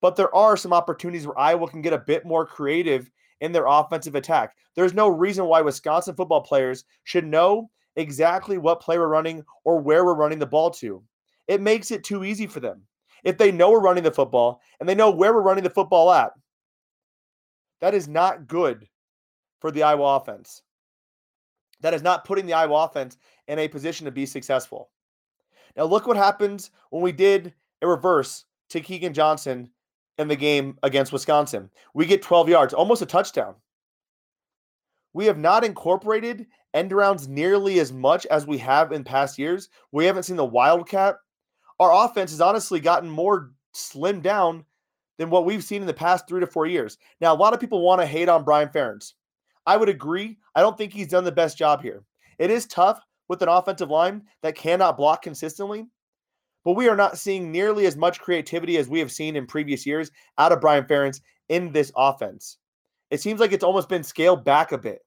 But 0.00 0.16
there 0.16 0.34
are 0.34 0.56
some 0.56 0.72
opportunities 0.72 1.26
where 1.26 1.38
Iowa 1.38 1.68
can 1.68 1.82
get 1.82 1.92
a 1.92 1.98
bit 1.98 2.26
more 2.26 2.46
creative 2.46 3.10
in 3.44 3.52
their 3.52 3.66
offensive 3.66 4.14
attack. 4.14 4.56
There's 4.74 4.94
no 4.94 5.08
reason 5.08 5.44
why 5.44 5.60
Wisconsin 5.60 6.16
football 6.16 6.40
players 6.40 6.84
should 7.04 7.26
know 7.26 7.70
exactly 7.96 8.56
what 8.56 8.80
play 8.80 8.98
we're 8.98 9.06
running 9.06 9.44
or 9.64 9.78
where 9.78 10.04
we're 10.04 10.14
running 10.14 10.38
the 10.38 10.46
ball 10.46 10.70
to. 10.70 11.02
It 11.46 11.60
makes 11.60 11.90
it 11.90 12.02
too 12.02 12.24
easy 12.24 12.46
for 12.46 12.60
them. 12.60 12.80
If 13.22 13.36
they 13.36 13.52
know 13.52 13.70
we're 13.70 13.80
running 13.80 14.02
the 14.02 14.10
football 14.10 14.62
and 14.80 14.88
they 14.88 14.94
know 14.94 15.10
where 15.10 15.34
we're 15.34 15.42
running 15.42 15.62
the 15.62 15.68
football 15.68 16.10
at, 16.10 16.32
that 17.82 17.92
is 17.92 18.08
not 18.08 18.48
good 18.48 18.88
for 19.60 19.70
the 19.70 19.82
Iowa 19.82 20.16
offense. 20.16 20.62
That 21.82 21.92
is 21.92 22.02
not 22.02 22.24
putting 22.24 22.46
the 22.46 22.54
Iowa 22.54 22.84
offense 22.84 23.18
in 23.46 23.58
a 23.58 23.68
position 23.68 24.06
to 24.06 24.10
be 24.10 24.24
successful. 24.24 24.88
Now, 25.76 25.84
look 25.84 26.06
what 26.06 26.16
happens 26.16 26.70
when 26.88 27.02
we 27.02 27.12
did 27.12 27.52
a 27.82 27.86
reverse 27.86 28.46
to 28.70 28.80
Keagan 28.80 29.12
Johnson 29.12 29.68
in 30.18 30.28
the 30.28 30.36
game 30.36 30.78
against 30.82 31.12
Wisconsin. 31.12 31.70
We 31.94 32.06
get 32.06 32.22
12 32.22 32.48
yards, 32.48 32.74
almost 32.74 33.02
a 33.02 33.06
touchdown. 33.06 33.54
We 35.12 35.26
have 35.26 35.38
not 35.38 35.64
incorporated 35.64 36.46
end 36.72 36.92
rounds 36.92 37.28
nearly 37.28 37.78
as 37.78 37.92
much 37.92 38.26
as 38.26 38.46
we 38.46 38.58
have 38.58 38.92
in 38.92 39.04
past 39.04 39.38
years. 39.38 39.68
We 39.92 40.04
haven't 40.04 40.24
seen 40.24 40.36
the 40.36 40.44
Wildcat. 40.44 41.16
Our 41.78 42.04
offense 42.04 42.30
has 42.32 42.40
honestly 42.40 42.80
gotten 42.80 43.08
more 43.08 43.52
slimmed 43.74 44.22
down 44.22 44.64
than 45.18 45.30
what 45.30 45.44
we've 45.44 45.64
seen 45.64 45.80
in 45.80 45.86
the 45.86 45.94
past 45.94 46.26
three 46.28 46.40
to 46.40 46.46
four 46.46 46.66
years. 46.66 46.98
Now, 47.20 47.34
a 47.34 47.36
lot 47.36 47.54
of 47.54 47.60
people 47.60 47.82
want 47.82 48.00
to 48.00 48.06
hate 48.06 48.28
on 48.28 48.44
Brian 48.44 48.68
Ferentz. 48.68 49.14
I 49.66 49.76
would 49.76 49.88
agree. 49.88 50.36
I 50.54 50.60
don't 50.60 50.76
think 50.76 50.92
he's 50.92 51.08
done 51.08 51.24
the 51.24 51.32
best 51.32 51.56
job 51.56 51.82
here. 51.82 52.04
It 52.38 52.50
is 52.50 52.66
tough 52.66 53.00
with 53.28 53.42
an 53.42 53.48
offensive 53.48 53.90
line 53.90 54.22
that 54.42 54.56
cannot 54.56 54.96
block 54.96 55.22
consistently, 55.22 55.86
but 56.64 56.72
we 56.72 56.88
are 56.88 56.96
not 56.96 57.18
seeing 57.18 57.52
nearly 57.52 57.86
as 57.86 57.96
much 57.96 58.20
creativity 58.20 58.78
as 58.78 58.88
we 58.88 58.98
have 58.98 59.12
seen 59.12 59.36
in 59.36 59.46
previous 59.46 59.84
years 59.86 60.10
out 60.38 60.52
of 60.52 60.60
Brian 60.60 60.84
Ferentz 60.84 61.20
in 61.48 61.72
this 61.72 61.92
offense. 61.96 62.58
It 63.10 63.20
seems 63.20 63.38
like 63.38 63.52
it's 63.52 63.64
almost 63.64 63.88
been 63.88 64.02
scaled 64.02 64.44
back 64.44 64.72
a 64.72 64.78
bit. 64.78 65.04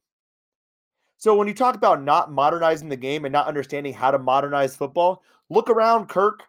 So 1.18 1.36
when 1.36 1.48
you 1.48 1.54
talk 1.54 1.76
about 1.76 2.04
not 2.04 2.32
modernizing 2.32 2.90
the 2.90 2.96
game 2.96 3.26
and 3.26 3.34
not 3.34 3.48
understanding 3.48 3.94
how 3.94 4.12
to 4.12 4.20
modernize 4.20 4.76
football, 4.76 5.24
look 5.50 5.70
around, 5.70 6.08
Kirk. 6.08 6.44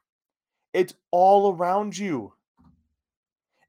It's 0.74 0.92
all 1.10 1.54
around 1.54 1.96
you. 1.96 2.34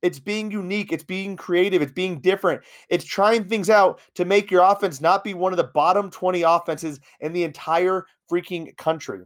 It's 0.02 0.20
being 0.20 0.52
unique, 0.52 0.94
it's 0.94 1.04
being 1.04 1.36
creative, 1.36 1.82
it's 1.82 1.92
being 1.92 2.20
different. 2.20 2.62
It's 2.90 3.04
trying 3.04 3.46
things 3.46 3.70
out 3.70 4.00
to 4.16 4.26
make 4.26 4.50
your 4.50 4.64
offense 4.64 5.02
not 5.02 5.24
be 5.24 5.34
one 5.34 5.52
of 5.52 5.58
the 5.58 5.66
bottom 5.66 6.10
20 6.10 6.42
offenses 6.42 7.00
in 7.20 7.34
the 7.34 7.44
entire 7.44 8.06
freaking 8.32 8.76
country. 8.78 9.22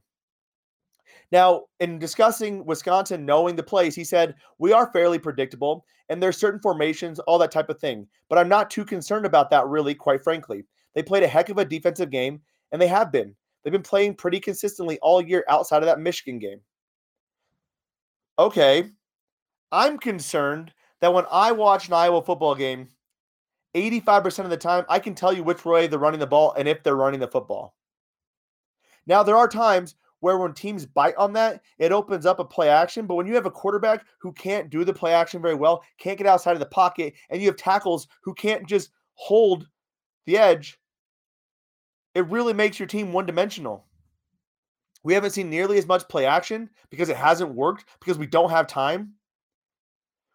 Now, 1.32 1.64
in 1.80 2.00
discussing 2.00 2.66
Wisconsin 2.66 3.26
knowing 3.26 3.56
the 3.56 3.64
place, 3.64 3.96
he 3.96 4.04
said, 4.04 4.36
We 4.60 4.74
are 4.74 4.92
fairly 4.92 5.20
predictable 5.20 5.86
and 6.10 6.22
there's 6.22 6.38
certain 6.38 6.60
formations, 6.60 7.20
all 7.20 7.38
that 7.40 7.52
type 7.52 7.70
of 7.70 7.80
thing. 7.80 8.08
But 8.30 8.38
I'm 8.38 8.50
not 8.50 8.70
too 8.70 8.86
concerned 8.86 9.26
about 9.26 9.50
that, 9.50 9.66
really, 9.68 9.96
quite 9.96 10.24
frankly. 10.24 10.66
They 10.94 11.04
played 11.04 11.24
a 11.24 11.28
heck 11.28 11.50
of 11.50 11.58
a 11.58 11.66
defensive 11.66 12.10
game, 12.12 12.42
and 12.72 12.82
they 12.82 12.88
have 12.88 13.12
been. 13.12 13.36
They've 13.64 13.74
been 13.74 13.82
playing 13.82 14.16
pretty 14.16 14.40
consistently 14.40 15.00
all 15.02 15.22
year 15.22 15.46
outside 15.50 15.82
of 15.82 15.86
that 15.86 16.00
Michigan 16.00 16.40
game. 16.40 16.60
Okay. 18.38 18.90
I'm 19.72 19.98
concerned 19.98 20.74
that 21.00 21.14
when 21.14 21.26
I 21.32 21.52
watch 21.52 21.88
an 21.88 21.94
Iowa 21.94 22.22
football 22.22 22.54
game, 22.54 22.90
85% 23.76 24.44
of 24.44 24.50
the 24.52 24.58
time, 24.58 24.86
I 24.90 25.00
can 25.00 25.16
tell 25.16 25.34
you 25.34 25.44
which 25.44 25.66
way 25.66 25.88
they're 25.88 25.98
running 25.98 26.20
the 26.20 26.28
ball 26.28 26.54
and 26.54 26.68
if 26.68 26.84
they're 26.84 26.96
running 26.96 27.20
the 27.20 27.28
football. 27.28 27.76
Now, 29.08 29.24
there 29.24 29.36
are 29.36 29.48
times 29.48 29.96
where 30.24 30.38
when 30.38 30.54
teams 30.54 30.86
bite 30.86 31.18
on 31.18 31.34
that, 31.34 31.62
it 31.80 31.92
opens 31.92 32.26
up 32.26 32.40
a 32.40 32.46
play 32.46 32.70
action. 32.70 33.06
But 33.06 33.16
when 33.16 33.28
you 33.28 33.36
have 33.36 33.46
a 33.46 33.52
quarterback 33.52 34.06
who 34.22 34.32
can't 34.32 34.70
do 34.70 34.86
the 34.86 34.94
play 34.94 35.14
action 35.14 35.42
very 35.42 35.54
well, 35.54 35.84
can't 35.98 36.18
get 36.18 36.26
outside 36.26 36.54
of 36.54 36.62
the 36.62 36.66
pocket, 36.66 37.14
and 37.30 37.42
you 37.42 37.50
have 37.50 37.58
tackles 37.58 38.08
who 38.22 38.34
can't 38.34 38.66
just 38.66 38.92
hold 39.16 39.68
the 40.26 40.38
edge, 40.38 40.80
it 42.16 42.26
really 42.30 42.54
makes 42.54 42.80
your 42.80 42.88
team 42.88 43.12
one 43.12 43.26
dimensional. 43.26 43.84
We 45.04 45.14
haven't 45.14 45.32
seen 45.32 45.50
nearly 45.50 45.78
as 45.78 45.88
much 45.88 46.08
play 46.08 46.26
action 46.26 46.70
because 46.90 47.10
it 47.10 47.18
hasn't 47.18 47.54
worked 47.54 47.84
because 48.00 48.18
we 48.18 48.26
don't 48.26 48.50
have 48.50 48.66
time, 48.66 49.16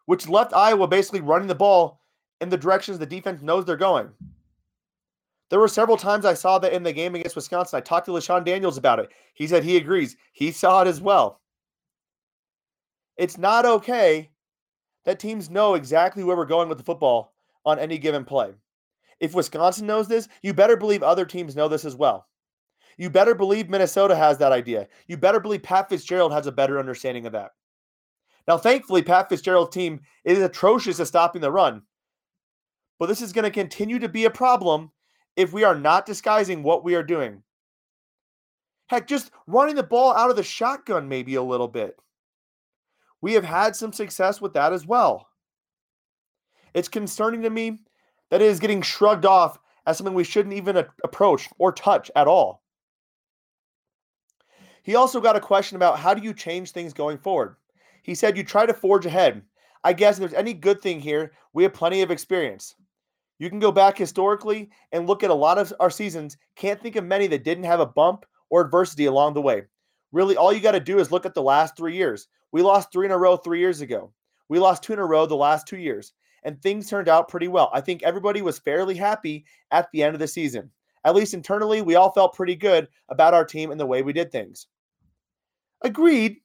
which 0.05 0.29
left 0.29 0.53
Iowa 0.53 0.87
basically 0.87 1.21
running 1.21 1.47
the 1.47 1.55
ball 1.55 1.99
in 2.41 2.49
the 2.49 2.57
directions 2.57 2.99
the 2.99 3.07
defense 3.07 3.41
knows 3.41 3.65
they're 3.65 3.75
going. 3.75 4.11
There 5.49 5.59
were 5.59 5.67
several 5.67 5.97
times 5.97 6.25
I 6.25 6.35
saw 6.35 6.59
that 6.59 6.73
in 6.73 6.83
the 6.83 6.93
game 6.93 7.15
against 7.15 7.35
Wisconsin. 7.35 7.77
I 7.77 7.81
talked 7.81 8.05
to 8.05 8.11
LeShun 8.11 8.45
Daniels 8.45 8.77
about 8.77 8.99
it. 8.99 9.09
He 9.33 9.47
said 9.47 9.63
he 9.63 9.77
agrees. 9.77 10.15
He 10.31 10.51
saw 10.51 10.81
it 10.81 10.87
as 10.87 11.01
well. 11.01 11.41
It's 13.17 13.37
not 13.37 13.65
okay 13.65 14.29
that 15.05 15.19
teams 15.19 15.49
know 15.49 15.73
exactly 15.73 16.23
where 16.23 16.37
we're 16.37 16.45
going 16.45 16.69
with 16.69 16.77
the 16.77 16.83
football 16.83 17.33
on 17.65 17.79
any 17.79 17.97
given 17.97 18.23
play. 18.23 18.53
If 19.19 19.33
Wisconsin 19.33 19.87
knows 19.87 20.07
this, 20.07 20.29
you 20.41 20.53
better 20.53 20.77
believe 20.77 21.03
other 21.03 21.25
teams 21.25 21.55
know 21.55 21.67
this 21.67 21.83
as 21.83 21.95
well. 21.95 22.27
You 22.97 23.09
better 23.09 23.33
believe 23.33 23.69
Minnesota 23.69 24.15
has 24.15 24.37
that 24.37 24.51
idea. 24.51 24.87
You 25.07 25.17
better 25.17 25.39
believe 25.39 25.63
Pat 25.63 25.89
Fitzgerald 25.89 26.31
has 26.31 26.47
a 26.47 26.51
better 26.51 26.79
understanding 26.79 27.25
of 27.25 27.33
that. 27.33 27.51
Now, 28.47 28.57
thankfully, 28.57 29.03
Pat 29.03 29.29
Fitzgerald's 29.29 29.73
team 29.73 30.01
is 30.25 30.39
atrocious 30.39 30.99
at 30.99 31.07
stopping 31.07 31.41
the 31.41 31.51
run. 31.51 31.81
But 32.99 33.07
this 33.07 33.21
is 33.21 33.33
going 33.33 33.43
to 33.43 33.51
continue 33.51 33.99
to 33.99 34.09
be 34.09 34.25
a 34.25 34.29
problem 34.29 34.91
if 35.39 35.53
we 35.53 35.63
are 35.63 35.73
not 35.73 36.05
disguising 36.05 36.63
what 36.63 36.83
we 36.83 36.95
are 36.95 37.01
doing. 37.01 37.41
Heck, 38.87 39.07
just 39.07 39.31
running 39.47 39.75
the 39.75 39.83
ball 39.83 40.13
out 40.13 40.29
of 40.29 40.35
the 40.35 40.43
shotgun, 40.43 41.07
maybe 41.07 41.35
a 41.35 41.41
little 41.41 41.69
bit. 41.69 41.97
We 43.21 43.35
have 43.35 43.45
had 43.45 43.73
some 43.73 43.93
success 43.93 44.41
with 44.41 44.53
that 44.55 44.73
as 44.73 44.85
well. 44.85 45.29
It's 46.73 46.89
concerning 46.89 47.41
to 47.43 47.49
me 47.49 47.79
that 48.31 48.41
is 48.41 48.59
getting 48.59 48.81
shrugged 48.81 49.25
off 49.25 49.57
as 49.85 49.95
something 49.95 50.13
we 50.13 50.25
shouldn't 50.25 50.55
even 50.55 50.75
approach 51.05 51.47
or 51.57 51.71
touch 51.71 52.11
at 52.17 52.27
all. 52.27 52.61
He 54.83 54.95
also 54.95 55.21
got 55.21 55.37
a 55.37 55.41
question 55.41 55.77
about 55.77 55.99
how 55.99 56.13
do 56.13 56.21
you 56.21 56.33
change 56.33 56.71
things 56.71 56.91
going 56.91 57.17
forward? 57.17 57.55
He 58.03 58.13
said 58.13 58.35
you 58.35 58.43
try 58.43 58.65
to 58.65 58.73
forge 58.73 59.05
ahead. 59.05 59.41
I 59.85 59.93
guess 59.93 60.15
if 60.15 60.19
there's 60.19 60.33
any 60.33 60.53
good 60.53 60.81
thing 60.81 60.99
here, 60.99 61.31
we 61.53 61.63
have 61.63 61.73
plenty 61.73 62.01
of 62.01 62.11
experience. 62.11 62.75
You 63.39 63.49
can 63.49 63.59
go 63.59 63.71
back 63.71 63.97
historically 63.97 64.69
and 64.91 65.07
look 65.07 65.23
at 65.23 65.29
a 65.29 65.33
lot 65.33 65.57
of 65.57 65.73
our 65.79 65.89
seasons. 65.89 66.37
Can't 66.55 66.81
think 66.81 66.97
of 66.97 67.05
many 67.05 67.25
that 67.27 67.45
didn't 67.45 67.63
have 67.63 67.79
a 67.79 67.85
bump 67.85 68.25
or 68.49 68.61
adversity 68.61 69.05
along 69.05 69.33
the 69.33 69.41
way. 69.41 69.63
Really, 70.11 70.35
all 70.35 70.51
you 70.51 70.59
got 70.59 70.73
to 70.73 70.79
do 70.79 70.99
is 70.99 71.11
look 71.11 71.25
at 71.25 71.33
the 71.33 71.41
last 71.41 71.77
three 71.77 71.95
years. 71.95 72.27
We 72.51 72.61
lost 72.61 72.91
three 72.91 73.05
in 73.05 73.11
a 73.11 73.17
row 73.17 73.37
three 73.37 73.59
years 73.59 73.81
ago. 73.81 74.11
We 74.49 74.59
lost 74.59 74.83
two 74.83 74.93
in 74.93 74.99
a 74.99 75.05
row 75.05 75.25
the 75.25 75.35
last 75.35 75.67
two 75.67 75.77
years, 75.77 76.13
and 76.43 76.61
things 76.61 76.89
turned 76.89 77.07
out 77.07 77.29
pretty 77.29 77.47
well. 77.47 77.69
I 77.73 77.81
think 77.81 78.03
everybody 78.03 78.41
was 78.41 78.59
fairly 78.59 78.95
happy 78.95 79.45
at 79.71 79.87
the 79.91 80.03
end 80.03 80.15
of 80.15 80.19
the 80.19 80.27
season. 80.27 80.71
At 81.05 81.15
least 81.15 81.33
internally, 81.33 81.81
we 81.81 81.95
all 81.95 82.11
felt 82.11 82.35
pretty 82.35 82.55
good 82.55 82.87
about 83.07 83.33
our 83.33 83.45
team 83.45 83.71
and 83.71 83.79
the 83.79 83.85
way 83.85 84.01
we 84.01 84.11
did 84.11 84.31
things. 84.31 84.67
Agreed. 85.83 86.37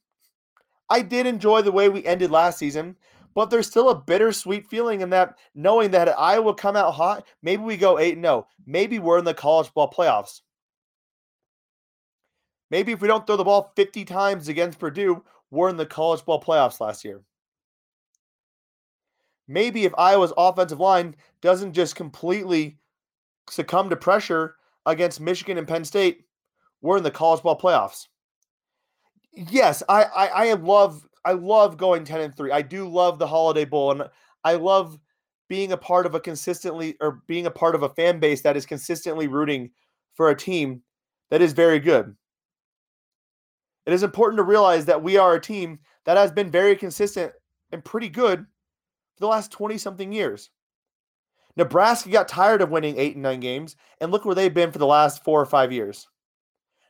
I 0.91 1.01
did 1.01 1.27
enjoy 1.27 1.63
the 1.63 1.73
way 1.73 1.89
we 1.89 2.05
ended 2.05 2.31
last 2.31 2.59
season, 2.59 2.97
But 3.35 3.51
there's 3.51 3.67
still 3.67 3.91
a 3.91 4.01
bittersweet 4.01 4.69
feeling 4.69 5.01
in 5.01 5.11
that 5.11 5.37
knowing 5.55 5.91
that 5.91 6.19
Iowa 6.19 6.55
come 6.55 6.77
out 6.77 6.93
hot, 6.93 7.27
maybe 7.43 7.63
we 7.63 7.77
go 7.77 7.99
8 7.99 8.15
0. 8.21 8.47
Maybe 8.67 8.99
we're 8.99 9.19
in 9.19 9.25
the 9.25 9.35
college 9.35 9.73
ball 9.75 9.91
playoffs. 9.91 10.41
Maybe 12.71 12.93
if 12.93 13.01
we 13.01 13.09
don't 13.09 13.27
throw 13.27 13.37
the 13.37 13.45
ball 13.45 13.73
50 13.77 14.05
times 14.05 14.49
against 14.49 14.79
Purdue, 14.79 15.23
we're 15.51 15.69
in 15.69 15.77
the 15.77 15.87
college 15.87 16.25
ball 16.25 16.41
playoffs 16.41 16.81
last 16.81 17.05
year. 17.05 17.23
Maybe 19.47 19.85
if 19.85 19.93
Iowa's 19.99 20.33
offensive 20.37 20.81
line 20.81 21.17
doesn't 21.41 21.75
just 21.75 21.97
completely 21.97 22.79
succumb 23.51 23.91
to 23.91 23.97
pressure 23.97 24.57
against 24.87 25.21
Michigan 25.21 25.59
and 25.59 25.69
Penn 25.69 25.85
State, 25.85 26.25
we're 26.81 26.97
in 26.97 27.03
the 27.03 27.11
college 27.11 27.43
ball 27.43 27.59
playoffs. 27.59 28.09
Yes, 29.33 29.83
I, 29.89 30.05
I 30.05 30.27
I 30.27 30.53
love 30.55 31.07
I 31.25 31.33
love 31.33 31.77
going 31.77 32.05
10 32.05 32.21
and 32.21 32.37
3. 32.37 32.53
I 32.53 32.63
do 32.63 32.89
love 32.89 33.19
the 33.19 33.27
Holiday 33.27 33.65
Bowl 33.65 33.93
and 33.93 34.05
I 34.45 34.55
love 34.55 34.99
being 35.49 35.73
a 35.73 35.77
part 35.77 36.07
of 36.07 36.15
a 36.15 36.21
consistently 36.21 36.97
or 37.01 37.23
being 37.27 37.47
a 37.47 37.51
part 37.51 37.75
of 37.75 37.83
a 37.83 37.89
fan 37.89 38.19
base 38.19 38.43
that 38.43 38.57
is 38.57 38.67
consistently 38.67 39.29
rooting 39.29 39.71
for 40.15 40.31
a 40.31 40.37
team 40.37 40.83
that 41.31 41.43
is 41.43 41.53
very 41.53 41.79
good. 41.79 42.15
It 43.87 43.93
is 43.93 44.03
important 44.03 44.39
to 44.39 44.45
realize 44.45 44.87
that 44.87 45.03
we 45.03 45.17
are 45.17 45.35
a 45.35 45.41
team 45.41 45.79
that 46.05 46.17
has 46.17 46.33
been 46.33 46.51
very 46.51 46.77
consistent 46.77 47.33
and 47.73 47.85
pretty 47.85 48.09
good 48.09 48.41
for 48.41 49.21
the 49.21 49.27
last 49.27 49.51
20 49.51 49.77
something 49.79 50.13
years. 50.13 50.51
Nebraska 51.57 52.09
got 52.09 52.29
tired 52.29 52.63
of 52.63 52.71
winning 52.71 52.99
eight 52.99 53.15
and 53.15 53.23
nine 53.23 53.41
games, 53.41 53.77
and 54.01 54.11
look 54.11 54.25
where 54.25 54.35
they've 54.35 54.53
been 54.53 54.73
for 54.73 54.79
the 54.79 54.87
last 54.87 55.23
four 55.23 55.41
or 55.41 55.47
five 55.47 55.71
years. 55.71 56.09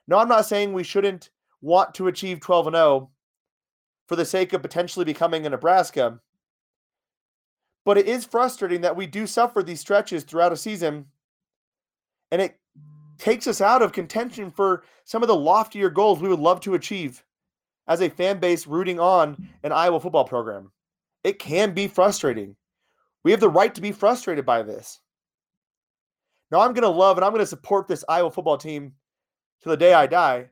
No, 0.09 0.19
I'm 0.19 0.29
not 0.29 0.47
saying 0.47 0.73
we 0.73 0.85
shouldn't 0.85 1.31
want 1.61 1.95
to 1.95 2.09
achieve 2.09 2.41
12 2.41 2.69
and 2.69 2.77
0 2.77 3.11
for 4.07 4.17
the 4.17 4.25
sake 4.25 4.53
of 4.53 4.63
potentially 4.63 5.05
becoming 5.05 5.47
a 5.47 5.51
Nebraska. 5.51 6.21
But 7.85 7.99
it 7.99 8.07
is 8.07 8.25
frustrating 8.25 8.81
that 8.83 8.97
we 8.97 9.07
do 9.07 9.27
suffer 9.27 9.63
these 9.63 9.81
stretches 9.81 10.25
throughout 10.25 10.53
a 10.53 10.57
season, 10.57 11.07
and 12.31 12.41
it 12.41 12.59
takes 13.19 13.47
us 13.47 13.61
out 13.61 13.83
of 13.83 13.93
contention 13.93 14.51
for 14.51 14.85
some 15.05 15.23
of 15.23 15.29
the 15.29 15.37
loftier 15.37 15.91
goals 15.91 16.21
we 16.21 16.29
would 16.29 16.41
love 16.41 16.61
to 16.61 16.75
achieve 16.75 17.25
as 17.87 18.01
a 18.01 18.09
fan 18.09 18.39
base 18.39 18.67
rooting 18.67 18.99
on 18.99 19.49
an 19.63 19.73
Iowa 19.73 20.01
football 20.01 20.25
program. 20.25 20.73
It 21.23 21.39
can 21.39 21.73
be 21.73 21.89
frustrating. 21.89 22.57
We 23.23 23.31
have 23.31 23.41
the 23.41 23.49
right 23.49 23.75
to 23.75 23.81
be 23.81 23.93
frustrated 23.93 24.45
by 24.45 24.63
this. 24.63 25.01
Now, 26.51 26.61
I'm 26.61 26.73
going 26.73 26.83
to 26.83 26.89
love 26.89 27.17
and 27.17 27.25
I'm 27.25 27.33
going 27.33 27.41
to 27.41 27.47
support 27.47 27.89
this 27.89 28.05
Iowa 28.09 28.31
football 28.31 28.59
team 28.59 28.95
to 29.63 29.69
the 29.69 29.77
day 29.77 29.95
I 29.95 30.07
die. 30.07 30.51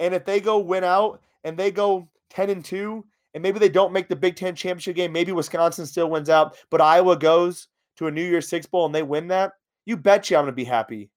And 0.00 0.14
if 0.14 0.24
they 0.24 0.40
go 0.40 0.58
win 0.58 0.84
out 0.84 1.22
and 1.44 1.56
they 1.56 1.70
go 1.70 2.08
10 2.30 2.50
and 2.50 2.64
2, 2.64 3.04
and 3.34 3.42
maybe 3.42 3.58
they 3.58 3.68
don't 3.68 3.92
make 3.92 4.08
the 4.08 4.16
Big 4.16 4.36
Ten 4.36 4.54
championship 4.54 4.96
game, 4.96 5.12
maybe 5.12 5.32
Wisconsin 5.32 5.86
still 5.86 6.10
wins 6.10 6.30
out, 6.30 6.56
but 6.70 6.80
Iowa 6.80 7.16
goes 7.16 7.68
to 7.96 8.06
a 8.06 8.10
New 8.10 8.24
Year's 8.24 8.48
Six 8.48 8.66
Bowl 8.66 8.86
and 8.86 8.94
they 8.94 9.02
win 9.02 9.28
that, 9.28 9.52
you 9.84 9.96
bet 9.96 10.30
you 10.30 10.36
I'm 10.36 10.44
going 10.44 10.52
to 10.52 10.56
be 10.56 10.64
happy. 10.64 11.10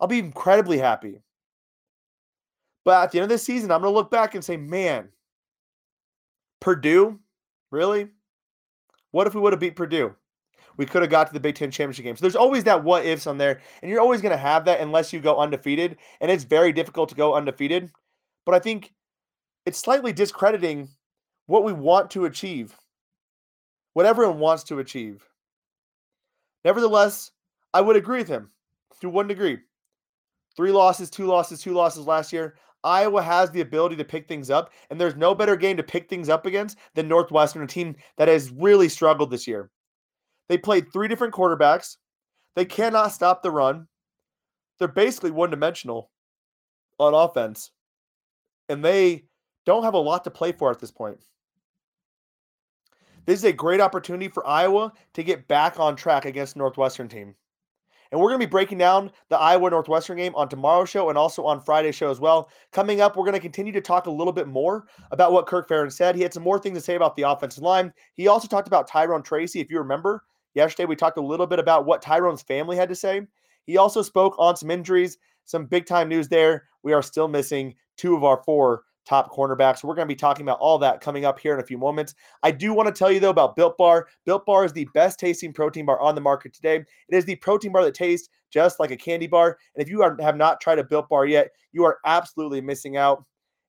I'll 0.00 0.08
be 0.08 0.18
incredibly 0.18 0.78
happy. 0.78 1.22
But 2.84 3.04
at 3.04 3.12
the 3.12 3.18
end 3.18 3.24
of 3.24 3.28
the 3.30 3.38
season, 3.38 3.70
I'm 3.70 3.82
going 3.82 3.92
to 3.92 3.96
look 3.96 4.10
back 4.10 4.34
and 4.34 4.44
say, 4.44 4.56
man, 4.56 5.08
Purdue, 6.60 7.18
really? 7.70 8.08
What 9.10 9.26
if 9.26 9.34
we 9.34 9.40
would 9.40 9.52
have 9.52 9.60
beat 9.60 9.76
Purdue? 9.76 10.14
We 10.76 10.86
could 10.86 11.02
have 11.02 11.10
got 11.10 11.26
to 11.26 11.32
the 11.32 11.40
Big 11.40 11.56
Ten 11.56 11.70
championship 11.70 12.04
game. 12.04 12.16
So 12.16 12.22
there's 12.22 12.36
always 12.36 12.64
that 12.64 12.82
what 12.82 13.04
ifs 13.04 13.26
on 13.26 13.38
there, 13.38 13.60
and 13.82 13.90
you're 13.90 14.00
always 14.00 14.22
going 14.22 14.32
to 14.32 14.38
have 14.38 14.64
that 14.64 14.80
unless 14.80 15.12
you 15.12 15.20
go 15.20 15.36
undefeated. 15.36 15.98
And 16.20 16.30
it's 16.30 16.44
very 16.44 16.72
difficult 16.72 17.10
to 17.10 17.14
go 17.14 17.34
undefeated. 17.34 17.90
But 18.46 18.54
I 18.54 18.60
think 18.60 18.92
it's 19.70 19.78
slightly 19.78 20.12
discrediting 20.12 20.88
what 21.46 21.62
we 21.62 21.72
want 21.72 22.10
to 22.10 22.24
achieve, 22.24 22.76
what 23.92 24.04
everyone 24.04 24.40
wants 24.40 24.64
to 24.64 24.80
achieve. 24.80 25.24
Nevertheless, 26.64 27.30
I 27.72 27.80
would 27.80 27.94
agree 27.94 28.18
with 28.18 28.26
him 28.26 28.50
to 29.00 29.08
one 29.08 29.28
degree. 29.28 29.58
Three 30.56 30.72
losses, 30.72 31.08
two 31.08 31.26
losses, 31.26 31.62
two 31.62 31.72
losses 31.72 32.04
last 32.04 32.32
year. 32.32 32.56
Iowa 32.82 33.22
has 33.22 33.52
the 33.52 33.60
ability 33.60 33.94
to 33.94 34.04
pick 34.04 34.26
things 34.26 34.50
up, 34.50 34.72
and 34.90 35.00
there's 35.00 35.14
no 35.14 35.36
better 35.36 35.54
game 35.54 35.76
to 35.76 35.84
pick 35.84 36.08
things 36.08 36.28
up 36.28 36.46
against 36.46 36.76
than 36.96 37.06
Northwestern, 37.06 37.62
a 37.62 37.68
team 37.68 37.94
that 38.16 38.26
has 38.26 38.50
really 38.50 38.88
struggled 38.88 39.30
this 39.30 39.46
year. 39.46 39.70
They 40.48 40.58
played 40.58 40.92
three 40.92 41.06
different 41.06 41.32
quarterbacks. 41.32 41.96
They 42.56 42.64
cannot 42.64 43.12
stop 43.12 43.40
the 43.40 43.52
run. 43.52 43.86
They're 44.80 44.88
basically 44.88 45.30
one 45.30 45.50
dimensional 45.50 46.10
on 46.98 47.14
offense, 47.14 47.70
and 48.68 48.84
they 48.84 49.29
don't 49.66 49.84
have 49.84 49.94
a 49.94 49.98
lot 49.98 50.24
to 50.24 50.30
play 50.30 50.52
for 50.52 50.70
at 50.70 50.80
this 50.80 50.90
point. 50.90 51.18
This 53.26 53.38
is 53.38 53.44
a 53.44 53.52
great 53.52 53.80
opportunity 53.80 54.28
for 54.28 54.46
Iowa 54.46 54.92
to 55.14 55.22
get 55.22 55.46
back 55.46 55.78
on 55.78 55.94
track 55.94 56.24
against 56.24 56.56
Northwestern 56.56 57.08
team. 57.08 57.34
And 58.10 58.20
we're 58.20 58.28
going 58.28 58.40
to 58.40 58.46
be 58.46 58.50
breaking 58.50 58.78
down 58.78 59.12
the 59.28 59.38
Iowa 59.38 59.70
Northwestern 59.70 60.16
game 60.16 60.34
on 60.34 60.48
tomorrow's 60.48 60.90
show 60.90 61.10
and 61.10 61.18
also 61.18 61.44
on 61.44 61.60
Friday's 61.60 61.94
show 61.94 62.10
as 62.10 62.18
well. 62.18 62.50
Coming 62.72 63.00
up, 63.00 63.16
we're 63.16 63.24
going 63.24 63.34
to 63.34 63.40
continue 63.40 63.72
to 63.72 63.80
talk 63.80 64.06
a 64.06 64.10
little 64.10 64.32
bit 64.32 64.48
more 64.48 64.86
about 65.12 65.32
what 65.32 65.46
Kirk 65.46 65.68
Ferentz 65.68 65.92
said. 65.92 66.16
He 66.16 66.22
had 66.22 66.34
some 66.34 66.42
more 66.42 66.58
things 66.58 66.78
to 66.78 66.84
say 66.84 66.96
about 66.96 67.14
the 67.14 67.22
offensive 67.22 67.62
line. 67.62 67.92
He 68.14 68.26
also 68.26 68.48
talked 68.48 68.66
about 68.66 68.88
Tyrone 68.88 69.22
Tracy. 69.22 69.60
If 69.60 69.70
you 69.70 69.78
remember, 69.78 70.24
yesterday 70.54 70.86
we 70.86 70.96
talked 70.96 71.18
a 71.18 71.22
little 71.22 71.46
bit 71.46 71.60
about 71.60 71.86
what 71.86 72.02
Tyrone's 72.02 72.42
family 72.42 72.76
had 72.76 72.88
to 72.88 72.96
say. 72.96 73.28
He 73.66 73.76
also 73.76 74.02
spoke 74.02 74.34
on 74.38 74.56
some 74.56 74.72
injuries, 74.72 75.18
some 75.44 75.66
big 75.66 75.86
time 75.86 76.08
news 76.08 76.28
there. 76.28 76.64
We 76.82 76.92
are 76.92 77.02
still 77.02 77.28
missing 77.28 77.76
two 77.96 78.16
of 78.16 78.24
our 78.24 78.42
four 78.44 78.82
top 79.10 79.32
cornerbacks. 79.32 79.82
We're 79.82 79.96
going 79.96 80.06
to 80.06 80.12
be 80.12 80.16
talking 80.16 80.44
about 80.44 80.60
all 80.60 80.78
that 80.78 81.00
coming 81.00 81.24
up 81.24 81.40
here 81.40 81.52
in 81.52 81.58
a 81.58 81.66
few 81.66 81.76
moments. 81.76 82.14
I 82.44 82.52
do 82.52 82.72
want 82.72 82.86
to 82.86 82.96
tell 82.96 83.10
you, 83.10 83.18
though, 83.18 83.30
about 83.30 83.56
Built 83.56 83.76
Bar. 83.76 84.06
Built 84.24 84.46
Bar 84.46 84.64
is 84.64 84.72
the 84.72 84.88
best 84.94 85.18
tasting 85.18 85.52
protein 85.52 85.84
bar 85.84 86.00
on 86.00 86.14
the 86.14 86.20
market 86.20 86.54
today. 86.54 86.76
It 86.76 86.86
is 87.16 87.24
the 87.24 87.34
protein 87.34 87.72
bar 87.72 87.82
that 87.84 87.94
tastes 87.94 88.28
just 88.52 88.78
like 88.78 88.92
a 88.92 88.96
candy 88.96 89.26
bar. 89.26 89.58
And 89.74 89.82
if 89.82 89.90
you 89.90 90.04
are, 90.04 90.16
have 90.20 90.36
not 90.36 90.60
tried 90.60 90.78
a 90.78 90.84
Built 90.84 91.08
Bar 91.08 91.26
yet, 91.26 91.50
you 91.72 91.84
are 91.84 91.98
absolutely 92.06 92.60
missing 92.60 92.96
out. 92.96 93.24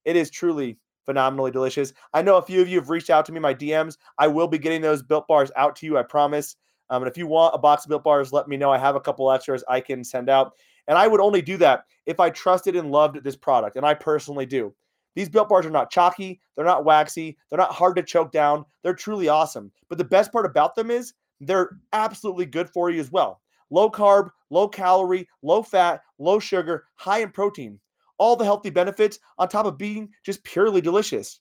It 0.05 0.15
is 0.15 0.29
truly 0.29 0.77
phenomenally 1.07 1.49
delicious. 1.49 1.91
I 2.13 2.21
know 2.21 2.37
a 2.37 2.43
few 2.43 2.61
of 2.61 2.69
you 2.69 2.77
have 2.79 2.91
reached 2.91 3.09
out 3.09 3.25
to 3.25 3.31
me, 3.31 3.39
my 3.39 3.55
DMs. 3.55 3.97
I 4.19 4.27
will 4.27 4.47
be 4.47 4.59
getting 4.59 4.81
those 4.81 5.01
Built 5.01 5.27
Bars 5.27 5.51
out 5.55 5.75
to 5.77 5.87
you, 5.87 5.97
I 5.97 6.03
promise. 6.03 6.55
Um, 6.91 7.01
and 7.01 7.09
if 7.09 7.17
you 7.17 7.25
want 7.25 7.55
a 7.55 7.57
box 7.57 7.83
of 7.83 7.89
Built 7.89 8.03
Bars, 8.03 8.31
let 8.31 8.47
me 8.47 8.57
know. 8.57 8.71
I 8.71 8.77
have 8.77 8.95
a 8.95 9.01
couple 9.01 9.31
extras 9.31 9.63
I 9.67 9.81
can 9.81 10.03
send 10.03 10.29
out. 10.29 10.53
And 10.87 10.99
I 10.99 11.07
would 11.07 11.19
only 11.19 11.41
do 11.41 11.57
that 11.57 11.85
if 12.05 12.19
I 12.19 12.29
trusted 12.29 12.75
and 12.75 12.91
loved 12.91 13.23
this 13.23 13.35
product. 13.35 13.75
And 13.75 13.85
I 13.85 13.95
personally 13.95 14.45
do. 14.45 14.75
These 15.15 15.29
built 15.29 15.49
bars 15.49 15.65
are 15.65 15.71
not 15.71 15.91
chalky, 15.91 16.41
they're 16.55 16.65
not 16.65 16.85
waxy, 16.85 17.37
they're 17.49 17.59
not 17.59 17.73
hard 17.73 17.95
to 17.97 18.03
choke 18.03 18.31
down. 18.31 18.65
They're 18.83 18.93
truly 18.93 19.27
awesome. 19.27 19.71
But 19.89 19.97
the 19.97 20.03
best 20.03 20.31
part 20.31 20.45
about 20.45 20.75
them 20.75 20.89
is 20.89 21.13
they're 21.39 21.77
absolutely 21.93 22.45
good 22.45 22.69
for 22.69 22.89
you 22.89 22.99
as 22.99 23.11
well. 23.11 23.41
Low 23.69 23.89
carb, 23.89 24.29
low 24.49 24.67
calorie, 24.67 25.27
low 25.41 25.63
fat, 25.63 26.01
low 26.19 26.39
sugar, 26.39 26.85
high 26.95 27.19
in 27.19 27.31
protein. 27.31 27.79
All 28.17 28.35
the 28.35 28.45
healthy 28.45 28.69
benefits 28.69 29.19
on 29.37 29.49
top 29.49 29.65
of 29.65 29.77
being 29.77 30.09
just 30.23 30.43
purely 30.43 30.81
delicious. 30.81 31.39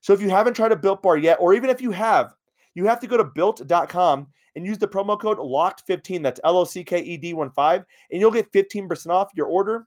So 0.00 0.12
if 0.12 0.20
you 0.20 0.28
haven't 0.28 0.54
tried 0.54 0.72
a 0.72 0.76
built 0.76 1.02
bar 1.02 1.16
yet, 1.16 1.38
or 1.40 1.54
even 1.54 1.70
if 1.70 1.80
you 1.80 1.92
have, 1.92 2.34
you 2.74 2.86
have 2.86 3.00
to 3.00 3.06
go 3.06 3.16
to 3.16 3.24
built.com 3.24 4.26
and 4.54 4.66
use 4.66 4.78
the 4.78 4.88
promo 4.88 5.18
code 5.18 5.38
LOCKED15. 5.38 6.22
That's 6.22 6.40
L 6.44 6.58
O 6.58 6.64
C 6.64 6.84
K 6.84 7.00
E 7.00 7.16
D 7.16 7.34
1 7.34 7.50
5, 7.50 7.84
and 8.10 8.20
you'll 8.20 8.30
get 8.30 8.52
15% 8.52 9.08
off 9.08 9.30
your 9.34 9.46
order. 9.46 9.86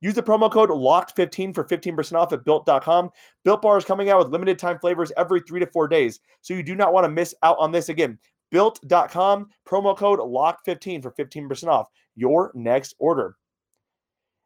Use 0.00 0.14
the 0.14 0.22
promo 0.22 0.50
code 0.50 0.70
LOCKED15 0.70 1.54
for 1.54 1.64
15% 1.64 2.12
off 2.14 2.32
at 2.32 2.44
built.com. 2.44 3.10
Built 3.44 3.62
Bar 3.62 3.78
is 3.78 3.84
coming 3.84 4.10
out 4.10 4.18
with 4.18 4.28
limited 4.28 4.58
time 4.58 4.78
flavors 4.78 5.12
every 5.16 5.40
three 5.40 5.60
to 5.60 5.66
four 5.66 5.88
days. 5.88 6.20
So 6.42 6.54
you 6.54 6.62
do 6.62 6.74
not 6.74 6.92
want 6.92 7.04
to 7.04 7.10
miss 7.10 7.34
out 7.42 7.56
on 7.58 7.72
this 7.72 7.88
again. 7.88 8.18
Built.com, 8.50 9.48
promo 9.66 9.96
code 9.96 10.18
LOCKED15 10.18 11.02
for 11.02 11.12
15% 11.12 11.68
off 11.68 11.88
your 12.14 12.52
next 12.54 12.94
order. 12.98 13.36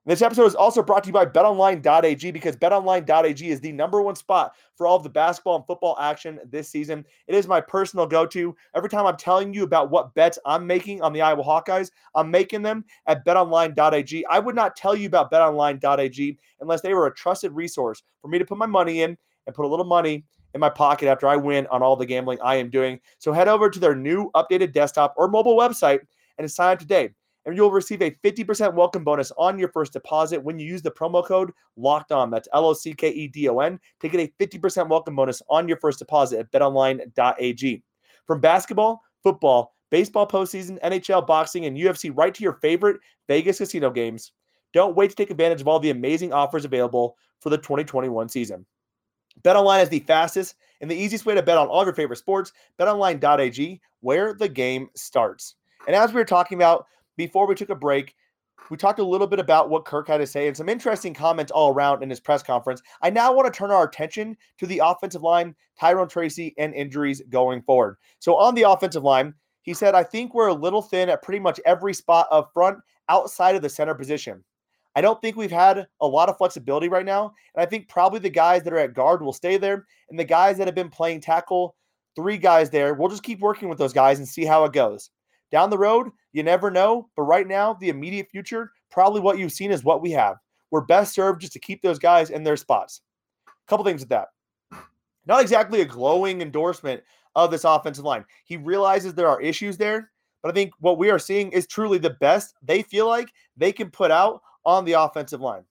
This 0.07 0.23
episode 0.23 0.47
is 0.47 0.55
also 0.55 0.83
brought 0.83 1.05
to 1.05 1.09
you 1.09 1.13
by 1.13 1.27
betonline.ag 1.27 2.31
because 2.31 2.57
betonline.ag 2.57 3.51
is 3.51 3.61
the 3.61 3.71
number 3.71 4.01
one 4.01 4.17
spot 4.17 4.55
for 4.75 4.87
all 4.87 4.97
of 4.97 5.03
the 5.03 5.11
basketball 5.11 5.57
and 5.57 5.67
football 5.67 5.95
action 6.01 6.41
this 6.49 6.71
season. 6.71 7.05
It 7.27 7.35
is 7.35 7.47
my 7.47 7.61
personal 7.61 8.07
go 8.07 8.25
to. 8.25 8.57
Every 8.75 8.89
time 8.89 9.05
I'm 9.05 9.19
telling 9.19 9.53
you 9.53 9.63
about 9.63 9.91
what 9.91 10.15
bets 10.15 10.39
I'm 10.47 10.67
making 10.67 11.03
on 11.03 11.13
the 11.13 11.21
Iowa 11.21 11.45
Hawkeyes, 11.45 11.91
I'm 12.15 12.31
making 12.31 12.63
them 12.63 12.83
at 13.09 13.27
betonline.ag. 13.27 14.25
I 14.25 14.39
would 14.39 14.55
not 14.55 14.75
tell 14.75 14.97
you 14.97 15.07
about 15.07 15.31
betonline.ag 15.31 16.39
unless 16.63 16.81
they 16.81 16.95
were 16.95 17.07
a 17.07 17.15
trusted 17.15 17.53
resource 17.53 18.03
for 18.23 18.29
me 18.29 18.39
to 18.39 18.47
put 18.47 18.57
my 18.57 18.65
money 18.65 19.03
in 19.03 19.19
and 19.47 19.55
put 19.55 19.67
a 19.67 19.69
little 19.69 19.85
money 19.85 20.25
in 20.55 20.61
my 20.61 20.71
pocket 20.71 21.09
after 21.09 21.29
I 21.29 21.37
win 21.37 21.67
on 21.67 21.83
all 21.83 21.95
the 21.95 22.07
gambling 22.07 22.39
I 22.43 22.57
am 22.57 22.71
doing. 22.71 23.01
So 23.19 23.35
head 23.35 23.49
over 23.49 23.69
to 23.69 23.79
their 23.79 23.95
new 23.95 24.31
updated 24.35 24.73
desktop 24.73 25.13
or 25.19 25.29
mobile 25.29 25.59
website 25.59 26.01
and 26.39 26.51
sign 26.51 26.73
up 26.73 26.79
today 26.79 27.11
and 27.51 27.57
you'll 27.57 27.71
receive 27.71 28.01
a 28.03 28.11
50% 28.25 28.75
welcome 28.75 29.05
bonus 29.05 29.31
on 29.37 29.59
your 29.59 29.69
first 29.69 29.93
deposit 29.93 30.43
when 30.43 30.59
you 30.59 30.67
use 30.67 30.83
the 30.83 30.91
promo 30.91 31.25
code 31.25 31.53
locked 31.77 32.13
on. 32.13 32.31
That's 32.31 32.49
L 32.53 32.67
O 32.67 32.73
C 32.73 32.95
K 32.95 33.11
E 33.11 33.29
D 33.29 33.49
O 33.49 33.59
N 33.59 33.79
to 34.01 34.09
get 34.09 34.21
a 34.21 34.45
50% 34.45 34.89
welcome 34.89 35.17
bonus 35.17 35.43
on 35.49 35.69
your 35.69 35.77
first 35.77 35.99
deposit 35.99 36.39
at 36.39 36.53
betonline.ag. 36.53 37.83
From 38.27 38.41
basketball, 38.41 39.03
football, 39.23 39.75
baseball 39.91 40.27
postseason, 40.27 40.81
NHL, 40.81 41.27
boxing, 41.27 41.67
and 41.67 41.77
UFC, 41.77 42.13
right 42.17 42.33
to 42.35 42.43
your 42.43 42.55
favorite 42.55 43.01
Vegas 43.29 43.59
casino 43.59 43.91
games. 43.91 44.33
Don't 44.73 44.97
wait 44.97 45.11
to 45.11 45.17
take 45.17 45.31
advantage 45.31 45.61
of 45.61 45.69
all 45.69 45.81
the 45.81 45.91
amazing 45.91 46.33
offers 46.33 46.65
available 46.65 47.17
for 47.41 47.51
the 47.51 47.59
2021 47.59 48.29
season. 48.29 48.65
BetOnline 49.43 49.83
is 49.83 49.89
the 49.89 50.01
fastest 50.01 50.55
and 50.81 50.91
the 50.91 50.97
easiest 50.97 51.27
way 51.27 51.35
to 51.35 51.43
bet 51.43 51.59
on 51.59 51.67
all 51.67 51.81
of 51.81 51.87
your 51.87 51.95
favorite 51.95 52.19
sports. 52.19 52.53
BetOnline.ag, 52.79 53.81
where 54.01 54.35
the 54.35 54.49
game 54.49 54.89
starts. 54.95 55.57
And 55.87 55.97
as 55.97 56.11
we 56.11 56.17
were 56.17 56.25
talking 56.25 56.59
about 56.59 56.87
before 57.21 57.47
we 57.47 57.55
took 57.55 57.69
a 57.69 57.75
break, 57.75 58.15
we 58.71 58.79
talked 58.79 58.99
a 58.99 59.05
little 59.05 59.27
bit 59.27 59.41
about 59.41 59.69
what 59.69 59.85
Kirk 59.85 60.09
had 60.09 60.19
to 60.19 60.27
say 60.27 60.47
and 60.47 60.57
some 60.57 60.71
interesting 60.71 61.13
comments 61.13 61.53
all 61.53 61.71
around 61.71 62.03
in 62.03 62.09
his 62.09 62.19
press 62.19 62.43
conference. 62.43 62.81
I 63.03 63.11
now 63.11 63.31
want 63.33 63.53
to 63.53 63.57
turn 63.57 63.71
our 63.71 63.85
attention 63.85 64.39
to 64.57 64.67
the 64.67 64.81
offensive 64.83 65.23
line, 65.23 65.55
Tyrone 65.79 66.09
Tracy, 66.09 66.55
and 66.57 66.73
injuries 66.73 67.21
going 67.29 67.61
forward. 67.61 67.97
So, 68.21 68.37
on 68.37 68.55
the 68.55 68.63
offensive 68.63 69.03
line, 69.03 69.35
he 69.61 69.75
said, 69.75 69.95
I 69.95 70.03
think 70.03 70.33
we're 70.33 70.49
a 70.49 70.55
little 70.55 70.81
thin 70.81 71.11
at 71.11 71.23
pretty 71.23 71.41
much 71.41 71.61
every 71.67 71.93
spot 71.93 72.27
up 72.31 72.53
front 72.55 72.79
outside 73.11 73.55
of 73.55 73.61
the 73.61 73.69
center 73.69 73.95
position. 73.95 74.43
I 74.97 75.03
don't 75.03 75.21
think 75.21 75.37
we've 75.37 75.51
had 75.51 75.87
a 76.01 76.07
lot 76.07 76.31
of 76.31 76.39
flexibility 76.39 76.89
right 76.89 77.05
now. 77.05 77.35
And 77.55 77.63
I 77.63 77.67
think 77.67 77.89
probably 77.89 78.21
the 78.21 78.31
guys 78.31 78.63
that 78.63 78.73
are 78.73 78.79
at 78.79 78.95
guard 78.95 79.21
will 79.21 79.35
stay 79.35 79.59
there. 79.59 79.87
And 80.09 80.19
the 80.19 80.25
guys 80.25 80.57
that 80.57 80.67
have 80.67 80.75
been 80.75 80.89
playing 80.89 81.21
tackle, 81.21 81.77
three 82.17 82.39
guys 82.39 82.71
there, 82.71 82.95
we'll 82.95 83.11
just 83.11 83.23
keep 83.23 83.41
working 83.41 83.69
with 83.69 83.79
those 83.79 83.93
guys 83.93 84.19
and 84.19 84.27
see 84.27 84.47
how 84.47 84.65
it 84.65 84.73
goes. 84.73 85.11
Down 85.51 85.71
the 85.71 85.79
road, 85.79 86.11
you 86.33 86.43
never 86.43 86.71
know. 86.71 87.09
But 87.17 87.23
right 87.23 87.47
now, 87.47 87.75
the 87.75 87.89
immediate 87.89 88.29
future, 88.31 88.73
probably 88.91 89.21
what 89.21 89.39
you've 89.39 89.53
seen 89.53 89.71
is 89.71 89.85
what 89.85 90.03
we 90.03 90.11
have. 90.13 90.37
We're 90.71 90.83
best 90.83 91.15
served 91.15 91.41
just 91.41 91.53
to 91.55 91.59
keep 91.59 91.83
those 91.83 91.99
guys 91.99 92.31
in 92.31 92.45
their 92.45 92.57
spots. 92.57 93.03
A 93.47 93.51
couple 93.69 93.85
things 93.85 94.03
with 94.03 94.11
that. 94.11 94.29
Not 95.27 95.43
exactly 95.43 95.81
a 95.81 95.85
glowing 95.85 96.41
endorsement 96.41 97.03
of 97.35 97.51
this 97.51 97.65
offensive 97.65 98.05
line. 98.05 98.25
He 98.45 98.57
realizes 98.57 99.15
there 99.15 99.29
are 99.29 99.41
issues 99.41 99.77
there, 99.77 100.11
but 100.43 100.51
I 100.51 100.55
think 100.55 100.73
what 100.81 100.99
we 100.99 101.11
are 101.11 101.19
seeing 101.19 101.53
is 101.53 101.67
truly 101.67 101.99
the 101.99 102.11
best 102.21 102.55
they 102.63 102.83
feel 102.83 103.07
like 103.07 103.33
they 103.57 103.73
can 103.73 103.91
put 103.91 104.11
out 104.11 104.43
on 104.65 104.85
the 104.85 104.93
offensive 104.93 105.41
line. 105.41 105.65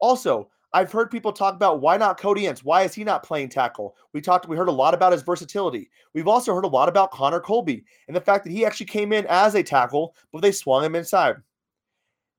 Also, 0.00 0.50
I've 0.74 0.90
heard 0.90 1.08
people 1.08 1.32
talk 1.32 1.54
about 1.54 1.80
why 1.80 1.96
not 1.96 2.18
Cody 2.18 2.46
Ince? 2.46 2.64
Why 2.64 2.82
is 2.82 2.92
he 2.92 3.04
not 3.04 3.22
playing 3.22 3.48
tackle? 3.48 3.94
We 4.12 4.20
talked, 4.20 4.48
we 4.48 4.56
heard 4.56 4.68
a 4.68 4.72
lot 4.72 4.92
about 4.92 5.12
his 5.12 5.22
versatility. 5.22 5.88
We've 6.14 6.26
also 6.26 6.52
heard 6.52 6.64
a 6.64 6.68
lot 6.68 6.88
about 6.88 7.12
Connor 7.12 7.38
Colby 7.38 7.84
and 8.08 8.16
the 8.16 8.20
fact 8.20 8.42
that 8.42 8.50
he 8.50 8.66
actually 8.66 8.86
came 8.86 9.12
in 9.12 9.24
as 9.28 9.54
a 9.54 9.62
tackle, 9.62 10.16
but 10.32 10.42
they 10.42 10.50
swung 10.50 10.84
him 10.84 10.96
inside. 10.96 11.36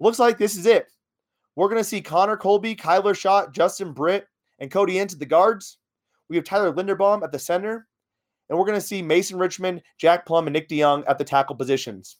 Looks 0.02 0.20
like 0.20 0.38
this 0.38 0.58
is 0.58 0.66
it. 0.66 0.92
We're 1.56 1.70
going 1.70 1.80
to 1.80 1.88
see 1.88 2.02
Connor 2.02 2.36
Colby, 2.36 2.76
Kyler 2.76 3.18
Schott, 3.18 3.54
Justin 3.54 3.94
Britt, 3.94 4.28
and 4.60 4.70
Cody 4.70 5.00
Ince 5.00 5.14
at 5.14 5.20
the 5.20 5.26
guards. 5.26 5.78
We 6.28 6.36
have 6.36 6.44
Tyler 6.44 6.74
Linderbaum 6.74 7.24
at 7.24 7.32
the 7.32 7.40
center. 7.40 7.88
And 8.50 8.60
we're 8.60 8.66
going 8.66 8.80
to 8.80 8.86
see 8.86 9.02
Mason 9.02 9.40
Richman, 9.40 9.82
Jack 9.98 10.26
Plumb, 10.26 10.48
and 10.48 10.54
Nick 10.54 10.68
DeJong 10.68 11.06
at 11.08 11.18
the 11.18 11.24
tackle 11.24 11.56
positions. 11.56 12.18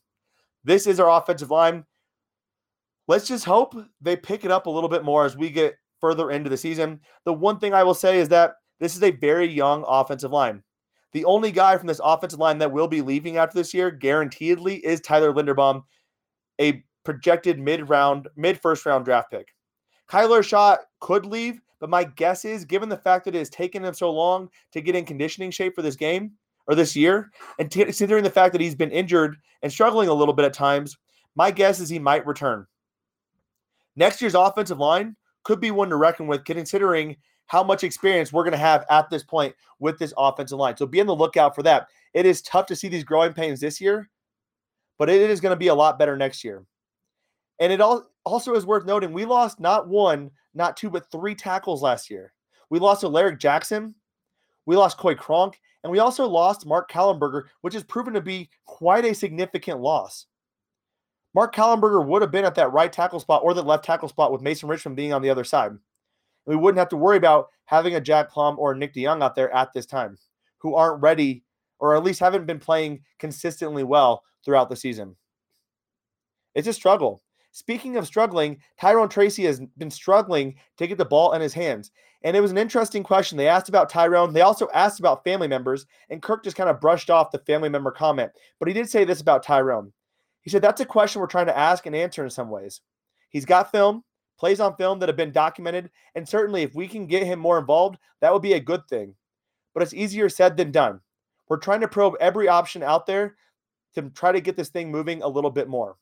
This 0.64 0.88
is 0.88 1.02
our 1.02 1.22
offensive 1.22 1.52
line. 1.52 1.84
Let's 3.10 3.28
just 3.28 3.44
hope 3.44 3.76
they 4.00 4.16
pick 4.16 4.46
it 4.46 4.50
up 4.52 4.66
a 4.66 4.72
little 4.72 4.90
bit 4.90 5.04
more 5.04 5.26
as 5.26 5.36
we 5.36 5.50
get 5.50 5.76
further 6.02 6.32
into 6.32 6.50
the 6.50 6.58
season. 6.58 7.00
The 7.24 7.34
one 7.34 7.60
thing 7.60 7.74
I 7.74 7.84
will 7.84 7.94
say 7.94 8.20
is 8.20 8.30
that 8.30 8.56
this 8.80 8.96
is 8.96 9.04
a 9.04 9.12
very 9.12 9.48
young 9.48 9.84
offensive 9.88 10.32
line. 10.32 10.64
The 11.14 11.26
only 11.26 11.52
guy 11.52 11.78
from 11.78 11.88
this 11.88 12.02
offensive 12.04 12.40
line 12.40 12.58
that 12.58 12.72
will 12.72 12.88
be 12.88 13.02
leaving 13.02 13.38
after 13.38 13.58
this 13.58 13.74
year, 13.74 13.90
guaranteedly, 13.90 14.76
is 14.86 15.00
Tyler 15.00 15.32
Linderbaum, 15.32 15.84
a 16.60 16.84
projected 17.06 17.60
mid 17.60 17.88
round, 17.88 18.28
mid 18.36 18.60
first 18.60 18.86
round 18.86 19.06
draft 19.06 19.32
pick. 19.32 19.48
Kyler 20.10 20.44
Schott 20.44 20.80
could 21.00 21.26
leave, 21.26 21.62
but 21.80 21.90
my 21.90 22.04
guess 22.04 22.46
is, 22.46 22.66
given 22.66 22.90
the 22.90 22.98
fact 22.98 23.26
that 23.26 23.36
it 23.36 23.40
has 23.40 23.50
taken 23.50 23.84
him 23.86 23.94
so 23.94 24.12
long 24.12 24.50
to 24.74 24.82
get 24.82 24.96
in 24.96 25.06
conditioning 25.06 25.52
shape 25.52 25.74
for 25.74 25.82
this 25.82 25.96
game 25.96 26.34
or 26.68 26.76
this 26.76 26.96
year, 26.96 27.32
and 27.60 27.72
t- 27.72 27.84
considering 27.84 28.24
the 28.24 28.30
fact 28.30 28.52
that 28.52 28.62
he's 28.62 28.76
been 28.76 28.92
injured 28.92 29.38
and 29.62 29.72
struggling 29.72 30.10
a 30.10 30.14
little 30.14 30.34
bit 30.34 30.46
at 30.46 30.54
times, 30.54 30.98
my 31.36 31.52
guess 31.52 31.80
is 31.80 31.90
he 31.90 32.00
might 32.00 32.26
return. 32.26 32.66
Next 33.96 34.22
year's 34.22 34.36
offensive 34.36 34.80
line 34.80 35.16
could 35.46 35.62
be 35.62 35.72
one 35.72 35.90
to 35.90 35.96
reckon 35.96 36.28
with, 36.28 36.44
considering 36.44 37.16
how 37.46 37.64
much 37.64 37.84
experience 37.84 38.34
we're 38.34 38.44
going 38.44 38.52
to 38.52 38.58
have 38.58 38.86
at 38.90 39.10
this 39.10 39.24
point 39.24 39.56
with 39.80 39.98
this 39.98 40.14
offensive 40.18 40.58
line. 40.58 40.76
So 40.76 40.86
be 40.86 41.00
on 41.00 41.08
the 41.08 41.16
lookout 41.16 41.56
for 41.56 41.64
that. 41.64 41.88
It 42.14 42.26
is 42.26 42.42
tough 42.42 42.66
to 42.68 42.76
see 42.76 42.90
these 42.90 43.04
growing 43.04 43.34
pains 43.34 43.60
this 43.60 43.80
year, 43.80 44.10
but 44.98 45.10
it 45.10 45.30
is 45.30 45.40
going 45.40 45.54
to 45.54 45.60
be 45.60 45.68
a 45.68 45.76
lot 45.76 46.00
better 46.00 46.18
next 46.18 46.44
year. 46.44 46.66
And 47.60 47.72
it 47.72 47.80
all 47.80 48.10
also 48.26 48.56
is 48.56 48.66
worth 48.66 48.86
noting 48.86 49.14
we 49.14 49.24
lost 49.26 49.60
not 49.60 49.88
one, 49.88 50.32
not 50.54 50.76
two, 50.76 50.90
but 50.90 51.10
three 51.12 51.36
tackles 51.36 51.82
last 51.82 52.10
year. 52.10 52.34
We 52.70 52.80
lost 52.80 53.04
Alaric 53.04 53.40
Jackson, 53.40 53.94
we 54.66 54.76
lost 54.76 54.98
Coy 54.98 55.14
Cronk, 55.14 55.60
and 55.84 55.92
we 55.92 56.00
also 56.00 56.28
lost 56.28 56.66
Mark 56.66 56.90
Kallenberger, 56.90 57.44
which 57.62 57.76
has 57.76 57.84
proven 57.84 58.16
to 58.16 58.22
be 58.22 58.50
quite 58.66 59.06
a 59.06 59.14
significant 59.14 59.80
loss. 59.80 60.26
Mark 61.36 61.54
Kallenberger 61.54 62.06
would 62.08 62.22
have 62.22 62.32
been 62.32 62.46
at 62.46 62.56
that 62.56 62.72
right 62.72 62.92
tackle 62.92 63.20
spot 63.20 63.42
or 63.44 63.54
the 63.54 63.62
left 63.62 63.84
tackle 63.84 64.08
spot 64.08 64.32
with 64.32 64.42
Mason 64.42 64.70
Richman 64.70 64.96
being 64.96 65.12
on 65.12 65.22
the 65.22 65.30
other 65.30 65.44
side. 65.44 65.74
We 66.46 66.56
wouldn't 66.56 66.80
have 66.80 66.88
to 66.90 66.98
worry 66.98 67.18
about 67.18 67.50
having 67.66 67.96
a 67.96 68.02
Jack 68.02 68.32
Plumb 68.32 68.56
or 68.58 68.74
Nick 68.74 68.94
DeJong 68.94 69.22
out 69.22 69.36
there 69.36 69.54
at 69.54 69.74
this 69.74 69.86
time 69.86 70.18
who 70.60 70.76
aren't 70.76 71.02
ready 71.02 71.44
or 71.80 71.94
at 71.94 72.06
least 72.06 72.22
haven't 72.22 72.46
been 72.46 72.58
playing 72.58 73.02
consistently 73.20 73.84
well 73.84 74.24
throughout 74.46 74.70
the 74.70 74.78
season. 74.78 75.14
It's 76.54 76.70
a 76.70 76.74
struggle. 76.74 77.22
Speaking 77.52 77.98
of 77.98 78.08
struggling, 78.08 78.58
Tyrone 78.80 79.10
Tracy 79.10 79.44
has 79.44 79.60
been 79.78 79.92
struggling 79.92 80.56
to 80.78 80.88
get 80.88 80.98
the 80.98 81.04
ball 81.04 81.34
in 81.34 81.42
his 81.42 81.54
hands. 81.54 81.92
And 82.24 82.38
it 82.38 82.42
was 82.42 82.52
an 82.52 82.58
interesting 82.58 83.04
question. 83.04 83.38
They 83.38 83.50
asked 83.50 83.68
about 83.68 83.90
Tyrone. 83.90 84.32
They 84.32 84.42
also 84.42 84.70
asked 84.74 85.00
about 85.02 85.26
family 85.26 85.50
members, 85.50 85.86
and 86.10 86.22
Kirk 86.22 86.46
just 86.46 86.56
kind 86.56 86.70
of 86.70 86.80
brushed 86.80 87.10
off 87.10 87.32
the 87.32 87.40
family 87.40 87.70
member 87.70 87.92
comment. 87.92 88.32
But 88.58 88.70
he 88.70 88.74
did 88.74 88.90
say 88.90 89.04
this 89.04 89.20
about 89.22 89.44
Tyrone. 89.44 89.92
He 90.46 90.52
said, 90.52 90.62
That's 90.62 90.80
a 90.80 90.86
question 90.86 91.20
we're 91.20 91.28
trying 91.28 91.48
to 91.48 91.58
ask 91.58 91.86
and 91.86 91.96
answer 91.96 92.24
in 92.24 92.30
some 92.30 92.50
ways. 92.50 92.80
He's 93.30 93.46
got 93.46 93.72
film, 93.72 94.04
plays 94.40 94.60
on 94.60 94.78
film 94.78 95.00
that 95.00 95.10
have 95.10 95.18
been 95.18 95.32
documented. 95.32 95.90
And 96.14 96.30
certainly, 96.30 96.62
if 96.62 96.76
we 96.76 96.88
can 96.88 97.08
get 97.08 97.24
him 97.24 97.40
more 97.40 97.60
involved, 97.60 97.98
that 98.22 98.32
would 98.32 98.44
be 98.44 98.54
a 98.54 98.60
good 98.60 98.88
thing. 98.88 99.16
But 99.74 99.84
it's 99.84 99.94
easier 99.94 100.30
said 100.30 100.56
than 100.56 100.72
done. 100.72 101.02
We're 101.50 101.58
trying 101.58 101.82
to 101.82 101.88
probe 101.88 102.16
every 102.20 102.48
option 102.48 102.84
out 102.84 103.08
there 103.08 103.36
to 103.96 104.04
try 104.12 104.32
to 104.32 104.40
get 104.40 104.56
this 104.56 104.70
thing 104.70 104.92
moving 104.92 105.22
a 105.22 105.28
little 105.28 105.52
bit 105.52 105.68
more. 105.68 105.98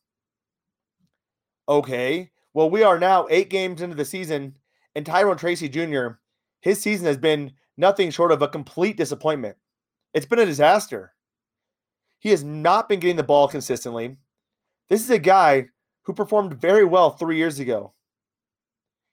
Okay. 1.68 2.30
Well, 2.54 2.70
we 2.70 2.84
are 2.84 3.00
now 3.00 3.28
eight 3.30 3.50
games 3.50 3.82
into 3.82 3.96
the 3.96 4.06
season, 4.06 4.58
and 4.94 5.06
Tyrone 5.06 5.38
Tracy 5.38 5.70
Jr., 5.70 6.20
his 6.60 6.82
season 6.82 7.08
has 7.08 7.18
been 7.18 7.54
nothing 7.78 8.12
short 8.12 8.32
of 8.32 8.42
a 8.42 8.48
complete 8.48 8.96
disappointment. 8.96 9.58
It's 10.14 10.26
been 10.26 10.40
a 10.40 10.46
disaster. 10.46 11.14
He 12.20 12.30
has 12.30 12.44
not 12.44 12.88
been 12.88 13.00
getting 13.00 13.16
the 13.16 13.24
ball 13.24 13.48
consistently. 13.48 14.18
This 14.94 15.02
is 15.02 15.10
a 15.10 15.18
guy 15.18 15.70
who 16.04 16.14
performed 16.14 16.62
very 16.62 16.86
well 16.86 17.10
three 17.10 17.36
years 17.36 17.58
ago. 17.58 17.96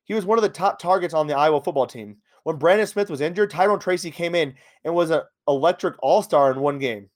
He 0.04 0.12
was 0.12 0.26
one 0.26 0.36
of 0.36 0.42
the 0.42 0.50
top 0.50 0.78
targets 0.78 1.14
on 1.14 1.26
the 1.26 1.34
Iowa 1.34 1.62
football 1.62 1.86
team. 1.86 2.18
When 2.42 2.56
Brandon 2.56 2.86
Smith 2.86 3.08
was 3.08 3.22
injured, 3.22 3.50
Tyrone 3.50 3.78
Tracy 3.78 4.10
came 4.10 4.34
in 4.34 4.52
and 4.84 4.94
was 4.94 5.08
an 5.08 5.22
electric 5.48 5.94
all 6.00 6.22
star 6.22 6.52
in 6.52 6.60
one 6.60 6.78
game. 6.78 7.08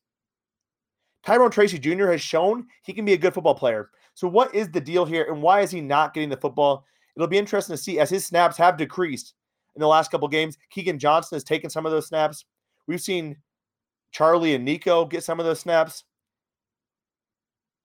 Tyrone 1.26 1.50
Tracy 1.50 1.78
Jr. 1.78 2.06
has 2.06 2.22
shown 2.22 2.66
he 2.84 2.94
can 2.94 3.04
be 3.04 3.12
a 3.12 3.18
good 3.18 3.34
football 3.34 3.54
player. 3.54 3.90
So, 4.14 4.26
what 4.28 4.54
is 4.54 4.70
the 4.70 4.80
deal 4.80 5.04
here, 5.04 5.24
and 5.24 5.42
why 5.42 5.60
is 5.60 5.70
he 5.70 5.82
not 5.82 6.14
getting 6.14 6.30
the 6.30 6.38
football? 6.38 6.86
It'll 7.16 7.28
be 7.28 7.36
interesting 7.36 7.76
to 7.76 7.82
see 7.82 8.00
as 8.00 8.08
his 8.08 8.24
snaps 8.24 8.56
have 8.56 8.78
decreased 8.78 9.34
in 9.76 9.80
the 9.80 9.88
last 9.88 10.10
couple 10.10 10.26
games. 10.26 10.56
Keagan 10.74 10.96
Johnson 10.96 11.36
has 11.36 11.44
taken 11.44 11.68
some 11.68 11.84
of 11.84 11.92
those 11.92 12.06
snaps. 12.06 12.46
We've 12.86 12.98
seen 12.98 13.36
Charlie 14.10 14.54
and 14.54 14.64
Nico 14.64 15.04
get 15.04 15.22
some 15.22 15.38
of 15.38 15.44
those 15.44 15.60
snaps. 15.60 16.04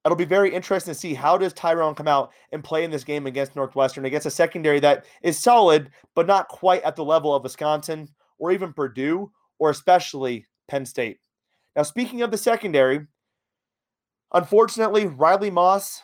It'll 0.05 0.15
be 0.15 0.25
very 0.25 0.53
interesting 0.53 0.93
to 0.93 0.99
see 0.99 1.13
how 1.13 1.37
does 1.37 1.53
Tyrone 1.53 1.93
come 1.93 2.07
out 2.07 2.31
and 2.51 2.63
play 2.63 2.83
in 2.83 2.91
this 2.91 3.03
game 3.03 3.27
against 3.27 3.55
Northwestern 3.55 4.05
against 4.05 4.27
a 4.27 4.31
secondary 4.31 4.79
that 4.79 5.05
is 5.21 5.37
solid, 5.37 5.91
but 6.15 6.25
not 6.25 6.47
quite 6.47 6.83
at 6.83 6.95
the 6.95 7.03
level 7.03 7.35
of 7.35 7.43
Wisconsin 7.43 8.07
or 8.37 8.51
even 8.51 8.71
Purdue 8.71 9.29
or 9.59 9.69
especially 9.69 10.45
Penn 10.69 10.85
State. 10.85 11.19
Now, 11.75 11.83
speaking 11.83 12.21
of 12.21 12.31
the 12.31 12.37
secondary, 12.37 13.05
unfortunately, 14.33 15.05
Riley 15.05 15.51
Moss 15.51 16.01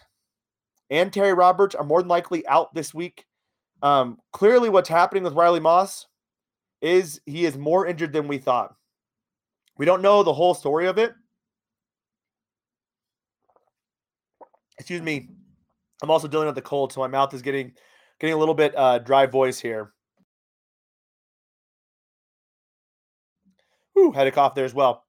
and 0.89 1.12
Terry 1.12 1.34
Roberts 1.34 1.73
are 1.73 1.86
more 1.86 2.01
than 2.01 2.10
likely 2.10 2.45
out 2.47 2.73
this 2.73 2.93
week. 2.93 3.25
Um, 3.81 4.19
clearly, 4.34 4.69
what's 4.69 4.89
happening 4.89 5.23
with 5.23 5.34
Riley 5.34 5.60
Moss 5.60 6.08
is 6.81 7.21
he 7.25 7.45
is 7.45 7.58
more 7.58 7.88
injured 7.88 8.13
than 8.13 8.27
we 8.27 8.38
thought. 8.38 8.75
We 9.77 9.86
don't 9.86 10.01
know 10.01 10.21
the 10.21 10.34
whole 10.34 10.53
story 10.53 10.88
of 10.88 10.97
it. 10.97 11.13
Excuse 14.77 15.01
me. 15.01 15.29
I'm 16.03 16.11
also 16.11 16.27
dealing 16.27 16.47
with 16.47 16.55
the 16.55 16.61
cold, 16.61 16.91
so 16.91 16.99
my 16.99 17.07
mouth 17.07 17.33
is 17.33 17.41
getting 17.41 17.73
getting 18.19 18.33
a 18.33 18.38
little 18.38 18.53
bit 18.53 18.75
uh, 18.77 18.99
dry 18.99 19.25
voice 19.25 19.59
here. 19.59 19.93
Whew, 23.93 24.11
had 24.11 24.27
a 24.27 24.31
cough 24.31 24.55
there 24.55 24.65
as 24.65 24.73
well. 24.73 25.05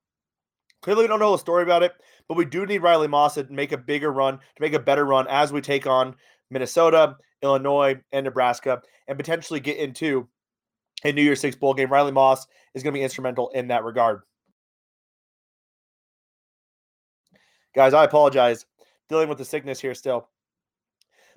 Clearly, 0.82 1.04
we 1.04 1.08
don't 1.08 1.18
know 1.18 1.32
the 1.32 1.38
story 1.38 1.64
about 1.64 1.82
it, 1.82 1.92
but 2.28 2.36
we 2.36 2.44
do 2.44 2.64
need 2.64 2.82
Riley 2.82 3.08
Moss 3.08 3.34
to 3.34 3.44
make 3.50 3.72
a 3.72 3.78
bigger 3.78 4.12
run, 4.12 4.38
to 4.38 4.60
make 4.60 4.74
a 4.74 4.78
better 4.78 5.04
run 5.04 5.26
as 5.28 5.52
we 5.52 5.60
take 5.60 5.86
on 5.86 6.14
Minnesota, 6.50 7.16
Illinois, 7.42 7.96
and 8.12 8.24
Nebraska, 8.24 8.80
and 9.08 9.18
potentially 9.18 9.58
get 9.58 9.78
into 9.78 10.28
a 11.04 11.12
New 11.12 11.22
Year's 11.22 11.40
Six 11.40 11.56
bowl 11.56 11.74
game. 11.74 11.90
Riley 11.90 12.12
Moss 12.12 12.46
is 12.74 12.84
going 12.84 12.92
to 12.94 12.98
be 12.98 13.02
instrumental 13.02 13.48
in 13.50 13.68
that 13.68 13.82
regard. 13.82 14.20
Guys, 17.74 17.92
I 17.92 18.04
apologize. 18.04 18.64
Dealing 19.08 19.28
with 19.28 19.38
the 19.38 19.44
sickness 19.44 19.80
here 19.80 19.94
still. 19.94 20.28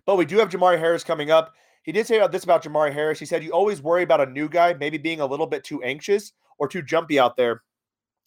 But 0.05 0.17
we 0.17 0.25
do 0.25 0.37
have 0.39 0.49
Jermari 0.49 0.79
Harris 0.79 1.03
coming 1.03 1.31
up. 1.31 1.53
he 1.83 1.91
did 1.91 2.07
say 2.07 2.17
about 2.17 2.31
this 2.31 2.43
about 2.43 2.63
Jermari 2.63 2.93
Harris. 2.93 3.19
He 3.19 3.25
said, 3.25 3.43
You 3.43 3.51
always 3.51 3.81
worry 3.81 4.03
about 4.03 4.21
a 4.21 4.31
new 4.31 4.49
guy 4.49 4.73
maybe 4.73 4.97
being 4.97 5.21
a 5.21 5.25
little 5.25 5.47
bit 5.47 5.63
too 5.63 5.83
anxious 5.83 6.33
or 6.57 6.67
too 6.67 6.81
jumpy 6.81 7.19
out 7.19 7.37
there. 7.37 7.61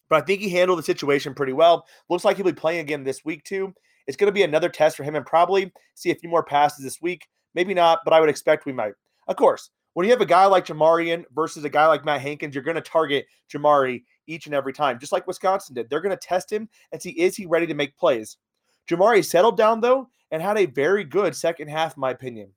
But 0.09 0.21
I 0.21 0.25
think 0.25 0.41
he 0.41 0.49
handled 0.49 0.79
the 0.79 0.83
situation 0.83 1.33
pretty 1.33 1.53
well. 1.53 1.85
Looks 2.09 2.25
like 2.25 2.37
he'll 2.37 2.45
be 2.45 2.53
playing 2.53 2.81
again 2.81 3.03
this 3.03 3.25
week, 3.25 3.43
too. 3.43 3.73
It's 4.05 4.17
going 4.17 4.27
to 4.27 4.33
be 4.33 4.43
another 4.43 4.69
test 4.69 4.97
for 4.97 5.03
him 5.03 5.15
and 5.15 5.25
probably 5.25 5.71
see 5.95 6.11
a 6.11 6.15
few 6.15 6.29
more 6.29 6.43
passes 6.43 6.83
this 6.83 7.01
week. 7.01 7.27
Maybe 7.55 7.73
not, 7.73 7.99
but 8.03 8.13
I 8.13 8.19
would 8.19 8.29
expect 8.29 8.65
we 8.65 8.73
might. 8.73 8.93
Of 9.27 9.37
course, 9.37 9.69
when 9.93 10.05
you 10.05 10.11
have 10.11 10.21
a 10.21 10.25
guy 10.25 10.45
like 10.45 10.65
Jamarian 10.65 11.23
versus 11.33 11.63
a 11.63 11.69
guy 11.69 11.87
like 11.87 12.03
Matt 12.03 12.21
Hankins, 12.21 12.53
you're 12.53 12.63
going 12.63 12.75
to 12.75 12.81
target 12.81 13.25
Jermari 13.51 14.03
each 14.27 14.45
and 14.45 14.55
every 14.55 14.73
time, 14.73 14.99
just 14.99 15.11
like 15.11 15.27
Wisconsin 15.27 15.75
did. 15.75 15.89
They're 15.89 16.01
going 16.01 16.17
to 16.17 16.27
test 16.27 16.51
him 16.51 16.67
and 16.91 17.01
see 17.01 17.11
is 17.11 17.35
he 17.35 17.45
ready 17.45 17.67
to 17.67 17.73
make 17.73 17.97
plays. 17.97 18.37
Jermari 18.89 19.23
settled 19.23 19.57
down 19.57 19.81
though 19.81 20.09
and 20.31 20.41
had 20.41 20.57
a 20.57 20.65
very 20.65 21.03
good 21.03 21.35
second 21.35 21.69
half, 21.69 21.95
in 21.95 22.01
my 22.01 22.11
opinion. 22.11 22.51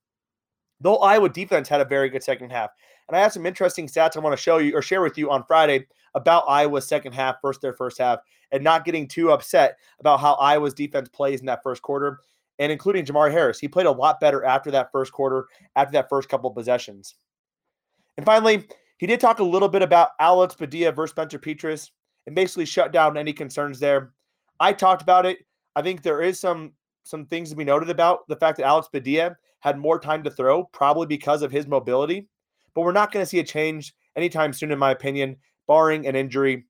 Though 0.80 0.96
Iowa 0.96 1.28
defense 1.28 1.68
had 1.68 1.80
a 1.80 1.86
very 1.86 2.08
good 2.08 2.22
second 2.22 2.50
half. 2.50 2.70
And 3.08 3.16
I 3.16 3.20
have 3.20 3.32
some 3.32 3.46
interesting 3.46 3.86
stats 3.86 4.16
I 4.16 4.20
want 4.20 4.36
to 4.36 4.42
show 4.42 4.58
you 4.58 4.74
or 4.74 4.82
share 4.82 5.00
with 5.00 5.16
you 5.16 5.30
on 5.30 5.44
Friday 5.44 5.86
about 6.14 6.44
Iowa's 6.48 6.88
second 6.88 7.12
half 7.12 7.36
versus 7.40 7.60
their 7.60 7.72
first 7.72 7.98
half 7.98 8.20
and 8.50 8.64
not 8.64 8.84
getting 8.84 9.06
too 9.06 9.30
upset 9.30 9.78
about 10.00 10.20
how 10.20 10.34
Iowa's 10.34 10.74
defense 10.74 11.08
plays 11.08 11.40
in 11.40 11.46
that 11.46 11.62
first 11.62 11.82
quarter 11.82 12.20
and 12.58 12.72
including 12.72 13.04
Jermari 13.04 13.30
Harris. 13.30 13.58
He 13.58 13.68
played 13.68 13.86
a 13.86 13.92
lot 13.92 14.20
better 14.20 14.44
after 14.44 14.70
that 14.72 14.90
first 14.90 15.12
quarter, 15.12 15.46
after 15.76 15.92
that 15.92 16.08
first 16.08 16.28
couple 16.28 16.50
possessions. 16.50 17.14
And 18.16 18.24
finally, 18.24 18.66
he 18.98 19.06
did 19.06 19.20
talk 19.20 19.40
a 19.40 19.44
little 19.44 19.68
bit 19.68 19.82
about 19.82 20.10
Alex 20.18 20.54
Padilla 20.54 20.92
versus 20.92 21.12
Spencer 21.12 21.38
Petras 21.38 21.90
and 22.26 22.34
basically 22.34 22.64
shut 22.64 22.92
down 22.92 23.16
any 23.16 23.32
concerns 23.32 23.78
there. 23.78 24.12
I 24.58 24.72
talked 24.72 25.02
about 25.02 25.26
it. 25.26 25.45
I 25.76 25.82
think 25.82 26.02
there 26.02 26.22
is 26.22 26.40
some 26.40 26.72
some 27.04 27.26
things 27.26 27.50
to 27.50 27.56
be 27.56 27.62
noted 27.62 27.90
about 27.90 28.26
the 28.26 28.34
fact 28.34 28.56
that 28.56 28.66
Alex 28.66 28.88
Padilla 28.88 29.36
had 29.60 29.78
more 29.78 30.00
time 30.00 30.24
to 30.24 30.30
throw, 30.30 30.64
probably 30.64 31.06
because 31.06 31.42
of 31.42 31.52
his 31.52 31.68
mobility. 31.68 32.26
But 32.74 32.80
we're 32.80 32.92
not 32.92 33.12
going 33.12 33.22
to 33.22 33.28
see 33.28 33.38
a 33.38 33.44
change 33.44 33.94
anytime 34.16 34.52
soon, 34.52 34.72
in 34.72 34.78
my 34.78 34.90
opinion, 34.90 35.36
barring 35.68 36.06
an 36.06 36.16
injury. 36.16 36.64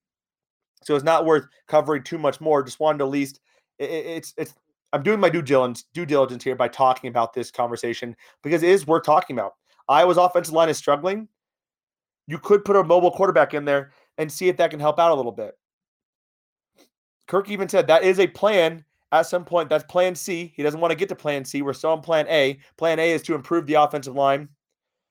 So 0.83 0.95
it's 0.95 1.05
not 1.05 1.25
worth 1.25 1.47
covering 1.69 2.03
too 2.03 2.19
much 2.19 2.40
more. 2.40 2.62
Just 2.62 2.81
wanted 2.81 2.99
to 2.99 3.05
at 3.05 3.11
least 3.11 3.40
it, 3.79 3.90
it's 3.90 4.35
it's 4.37 4.55
I'm 4.92 5.03
doing 5.03 5.21
my 5.21 5.31
due 5.31 5.42
diligence 5.42 5.85
due 5.95 6.07
diligence 6.07 6.45
here 6.45 6.57
by 6.57 6.69
talking 6.69 7.09
about 7.09 7.33
this 7.33 7.51
conversation 7.51 8.16
because 8.42 8.62
it 8.62 8.71
is 8.71 8.87
worth 8.87 9.05
talking 9.05 9.37
about. 9.37 9.55
Iowa's 9.88 10.16
offensive 10.16 10.55
line 10.55 10.69
is 10.69 10.79
struggling. 10.79 11.29
You 12.27 12.38
could 12.38 12.64
put 12.64 12.77
a 12.77 12.83
mobile 12.83 13.12
quarterback 13.12 13.55
in 13.55 13.64
there 13.64 13.92
and 14.19 14.31
see 14.31 14.49
if 14.49 14.57
that 14.57 14.71
can 14.71 14.81
help 14.81 14.99
out 14.99 15.12
a 15.12 15.14
little 15.14 15.33
bit. 15.33 15.57
Kirk 17.29 17.49
even 17.51 17.69
said 17.69 17.87
that 17.87 18.03
is 18.03 18.19
a 18.19 18.27
plan 18.27 18.85
at 19.21 19.27
some 19.27 19.45
point. 19.45 19.69
That's 19.69 19.85
plan 19.85 20.15
C. 20.15 20.53
He 20.55 20.63
doesn't 20.63 20.81
want 20.81 20.93
to 20.93 20.97
get 20.97 21.09
to 21.11 21.17
plan 21.17 21.45
C. 21.45 21.63
We're 21.63 21.73
still 21.73 21.91
on 21.91 22.01
plan 22.01 22.27
A. 22.29 22.59
Plan 22.77 22.99
A 22.99 23.13
is 23.13 23.23
to 23.23 23.35
improve 23.35 23.67
the 23.67 23.75
offensive 23.75 24.15
line 24.15 24.49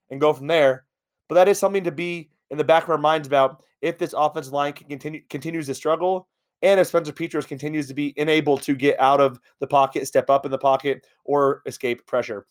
and 0.10 0.22
go 0.22 0.34
from 0.34 0.48
there. 0.48 0.86
But 1.28 1.36
that 1.36 1.48
is 1.48 1.60
something 1.60 1.84
to 1.84 1.92
be 1.92 2.30
in 2.52 2.58
the 2.58 2.64
back 2.64 2.84
of 2.84 2.90
our 2.90 2.98
minds 2.98 3.28
about 3.28 3.64
if 3.82 3.98
this 3.98 4.14
offensive 4.16 4.54
line 4.54 4.74
can 4.74 4.88
continue 4.88 5.22
continues 5.30 5.68
to 5.68 5.76
struggle 5.76 6.28
and 6.62 6.80
if 6.80 6.88
Spencer 6.88 7.12
Petras 7.12 7.48
continues 7.48 7.88
to 7.88 7.94
be 7.94 8.14
unable 8.18 8.58
to 8.60 8.76
get 8.76 9.00
out 9.00 9.22
of 9.22 9.40
the 9.60 9.68
pocket, 9.68 10.08
step 10.08 10.30
up 10.30 10.46
in 10.46 10.52
the 10.52 10.58
pocket, 10.58 11.06
or 11.24 11.62
escape 11.66 12.06
pressure. 12.08 12.48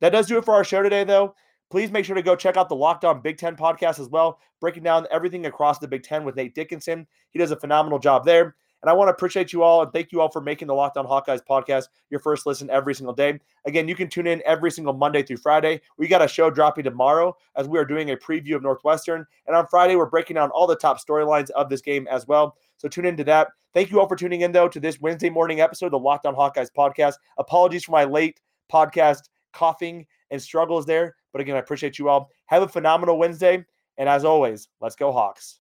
That 0.00 0.10
does 0.10 0.26
do 0.26 0.36
it 0.36 0.44
for 0.44 0.54
our 0.54 0.64
show 0.64 0.82
today, 0.82 1.04
though. 1.04 1.34
Please 1.70 1.90
make 1.90 2.04
sure 2.04 2.14
to 2.14 2.22
go 2.22 2.36
check 2.36 2.56
out 2.56 2.68
the 2.68 2.76
Locked 2.76 3.04
On 3.04 3.20
Big 3.20 3.38
Ten 3.38 3.56
podcast 3.56 3.98
as 3.98 4.08
well, 4.08 4.40
breaking 4.60 4.82
down 4.82 5.06
everything 5.10 5.46
across 5.46 5.78
the 5.78 5.88
Big 5.88 6.02
Ten 6.02 6.24
with 6.24 6.36
Nate 6.36 6.54
Dickinson. 6.54 7.06
He 7.30 7.38
does 7.38 7.50
a 7.50 7.56
phenomenal 7.56 7.98
job 7.98 8.24
there. 8.24 8.56
And 8.86 8.92
I 8.92 8.94
want 8.94 9.08
to 9.08 9.12
appreciate 9.12 9.52
you 9.52 9.64
all 9.64 9.82
and 9.82 9.92
thank 9.92 10.12
you 10.12 10.20
all 10.20 10.30
for 10.30 10.40
making 10.40 10.68
the 10.68 10.74
Locked 10.74 10.96
On 10.96 11.04
Hawkeyes 11.04 11.44
podcast 11.44 11.88
your 12.08 12.20
first 12.20 12.46
listen 12.46 12.70
every 12.70 12.94
single 12.94 13.12
day. 13.12 13.40
Again, 13.64 13.88
you 13.88 13.96
can 13.96 14.08
tune 14.08 14.28
in 14.28 14.40
every 14.46 14.70
single 14.70 14.92
Monday 14.92 15.24
through 15.24 15.38
Friday. 15.38 15.80
We 15.98 16.06
got 16.06 16.22
a 16.22 16.28
show 16.28 16.50
dropping 16.50 16.84
tomorrow 16.84 17.36
as 17.56 17.66
we 17.66 17.80
are 17.80 17.84
doing 17.84 18.12
a 18.12 18.16
preview 18.16 18.54
of 18.54 18.62
Northwestern. 18.62 19.26
And 19.48 19.56
on 19.56 19.66
Friday, 19.66 19.96
we're 19.96 20.06
breaking 20.06 20.36
down 20.36 20.50
all 20.50 20.68
the 20.68 20.76
top 20.76 21.04
storylines 21.04 21.50
of 21.50 21.68
this 21.68 21.80
game 21.80 22.06
as 22.08 22.28
well. 22.28 22.56
So 22.76 22.86
tune 22.86 23.06
into 23.06 23.24
that. 23.24 23.48
Thank 23.74 23.90
you 23.90 23.98
all 23.98 24.06
for 24.06 24.14
tuning 24.14 24.42
in, 24.42 24.52
though, 24.52 24.68
to 24.68 24.78
this 24.78 25.00
Wednesday 25.00 25.30
morning 25.30 25.60
episode 25.60 25.86
of 25.86 25.90
the 25.90 25.98
Locked 25.98 26.24
On 26.24 26.36
Hawkeyes 26.36 26.70
podcast. 26.70 27.14
Apologies 27.38 27.82
for 27.82 27.90
my 27.90 28.04
late 28.04 28.40
podcast 28.72 29.22
coughing 29.52 30.06
and 30.30 30.40
struggles 30.40 30.86
there. 30.86 31.16
But 31.32 31.40
again, 31.40 31.56
I 31.56 31.58
appreciate 31.58 31.98
you 31.98 32.08
all. 32.08 32.30
Have 32.46 32.62
a 32.62 32.68
phenomenal 32.68 33.18
Wednesday. 33.18 33.64
And 33.98 34.08
as 34.08 34.24
always, 34.24 34.68
let's 34.80 34.94
go, 34.94 35.10
Hawks. 35.10 35.54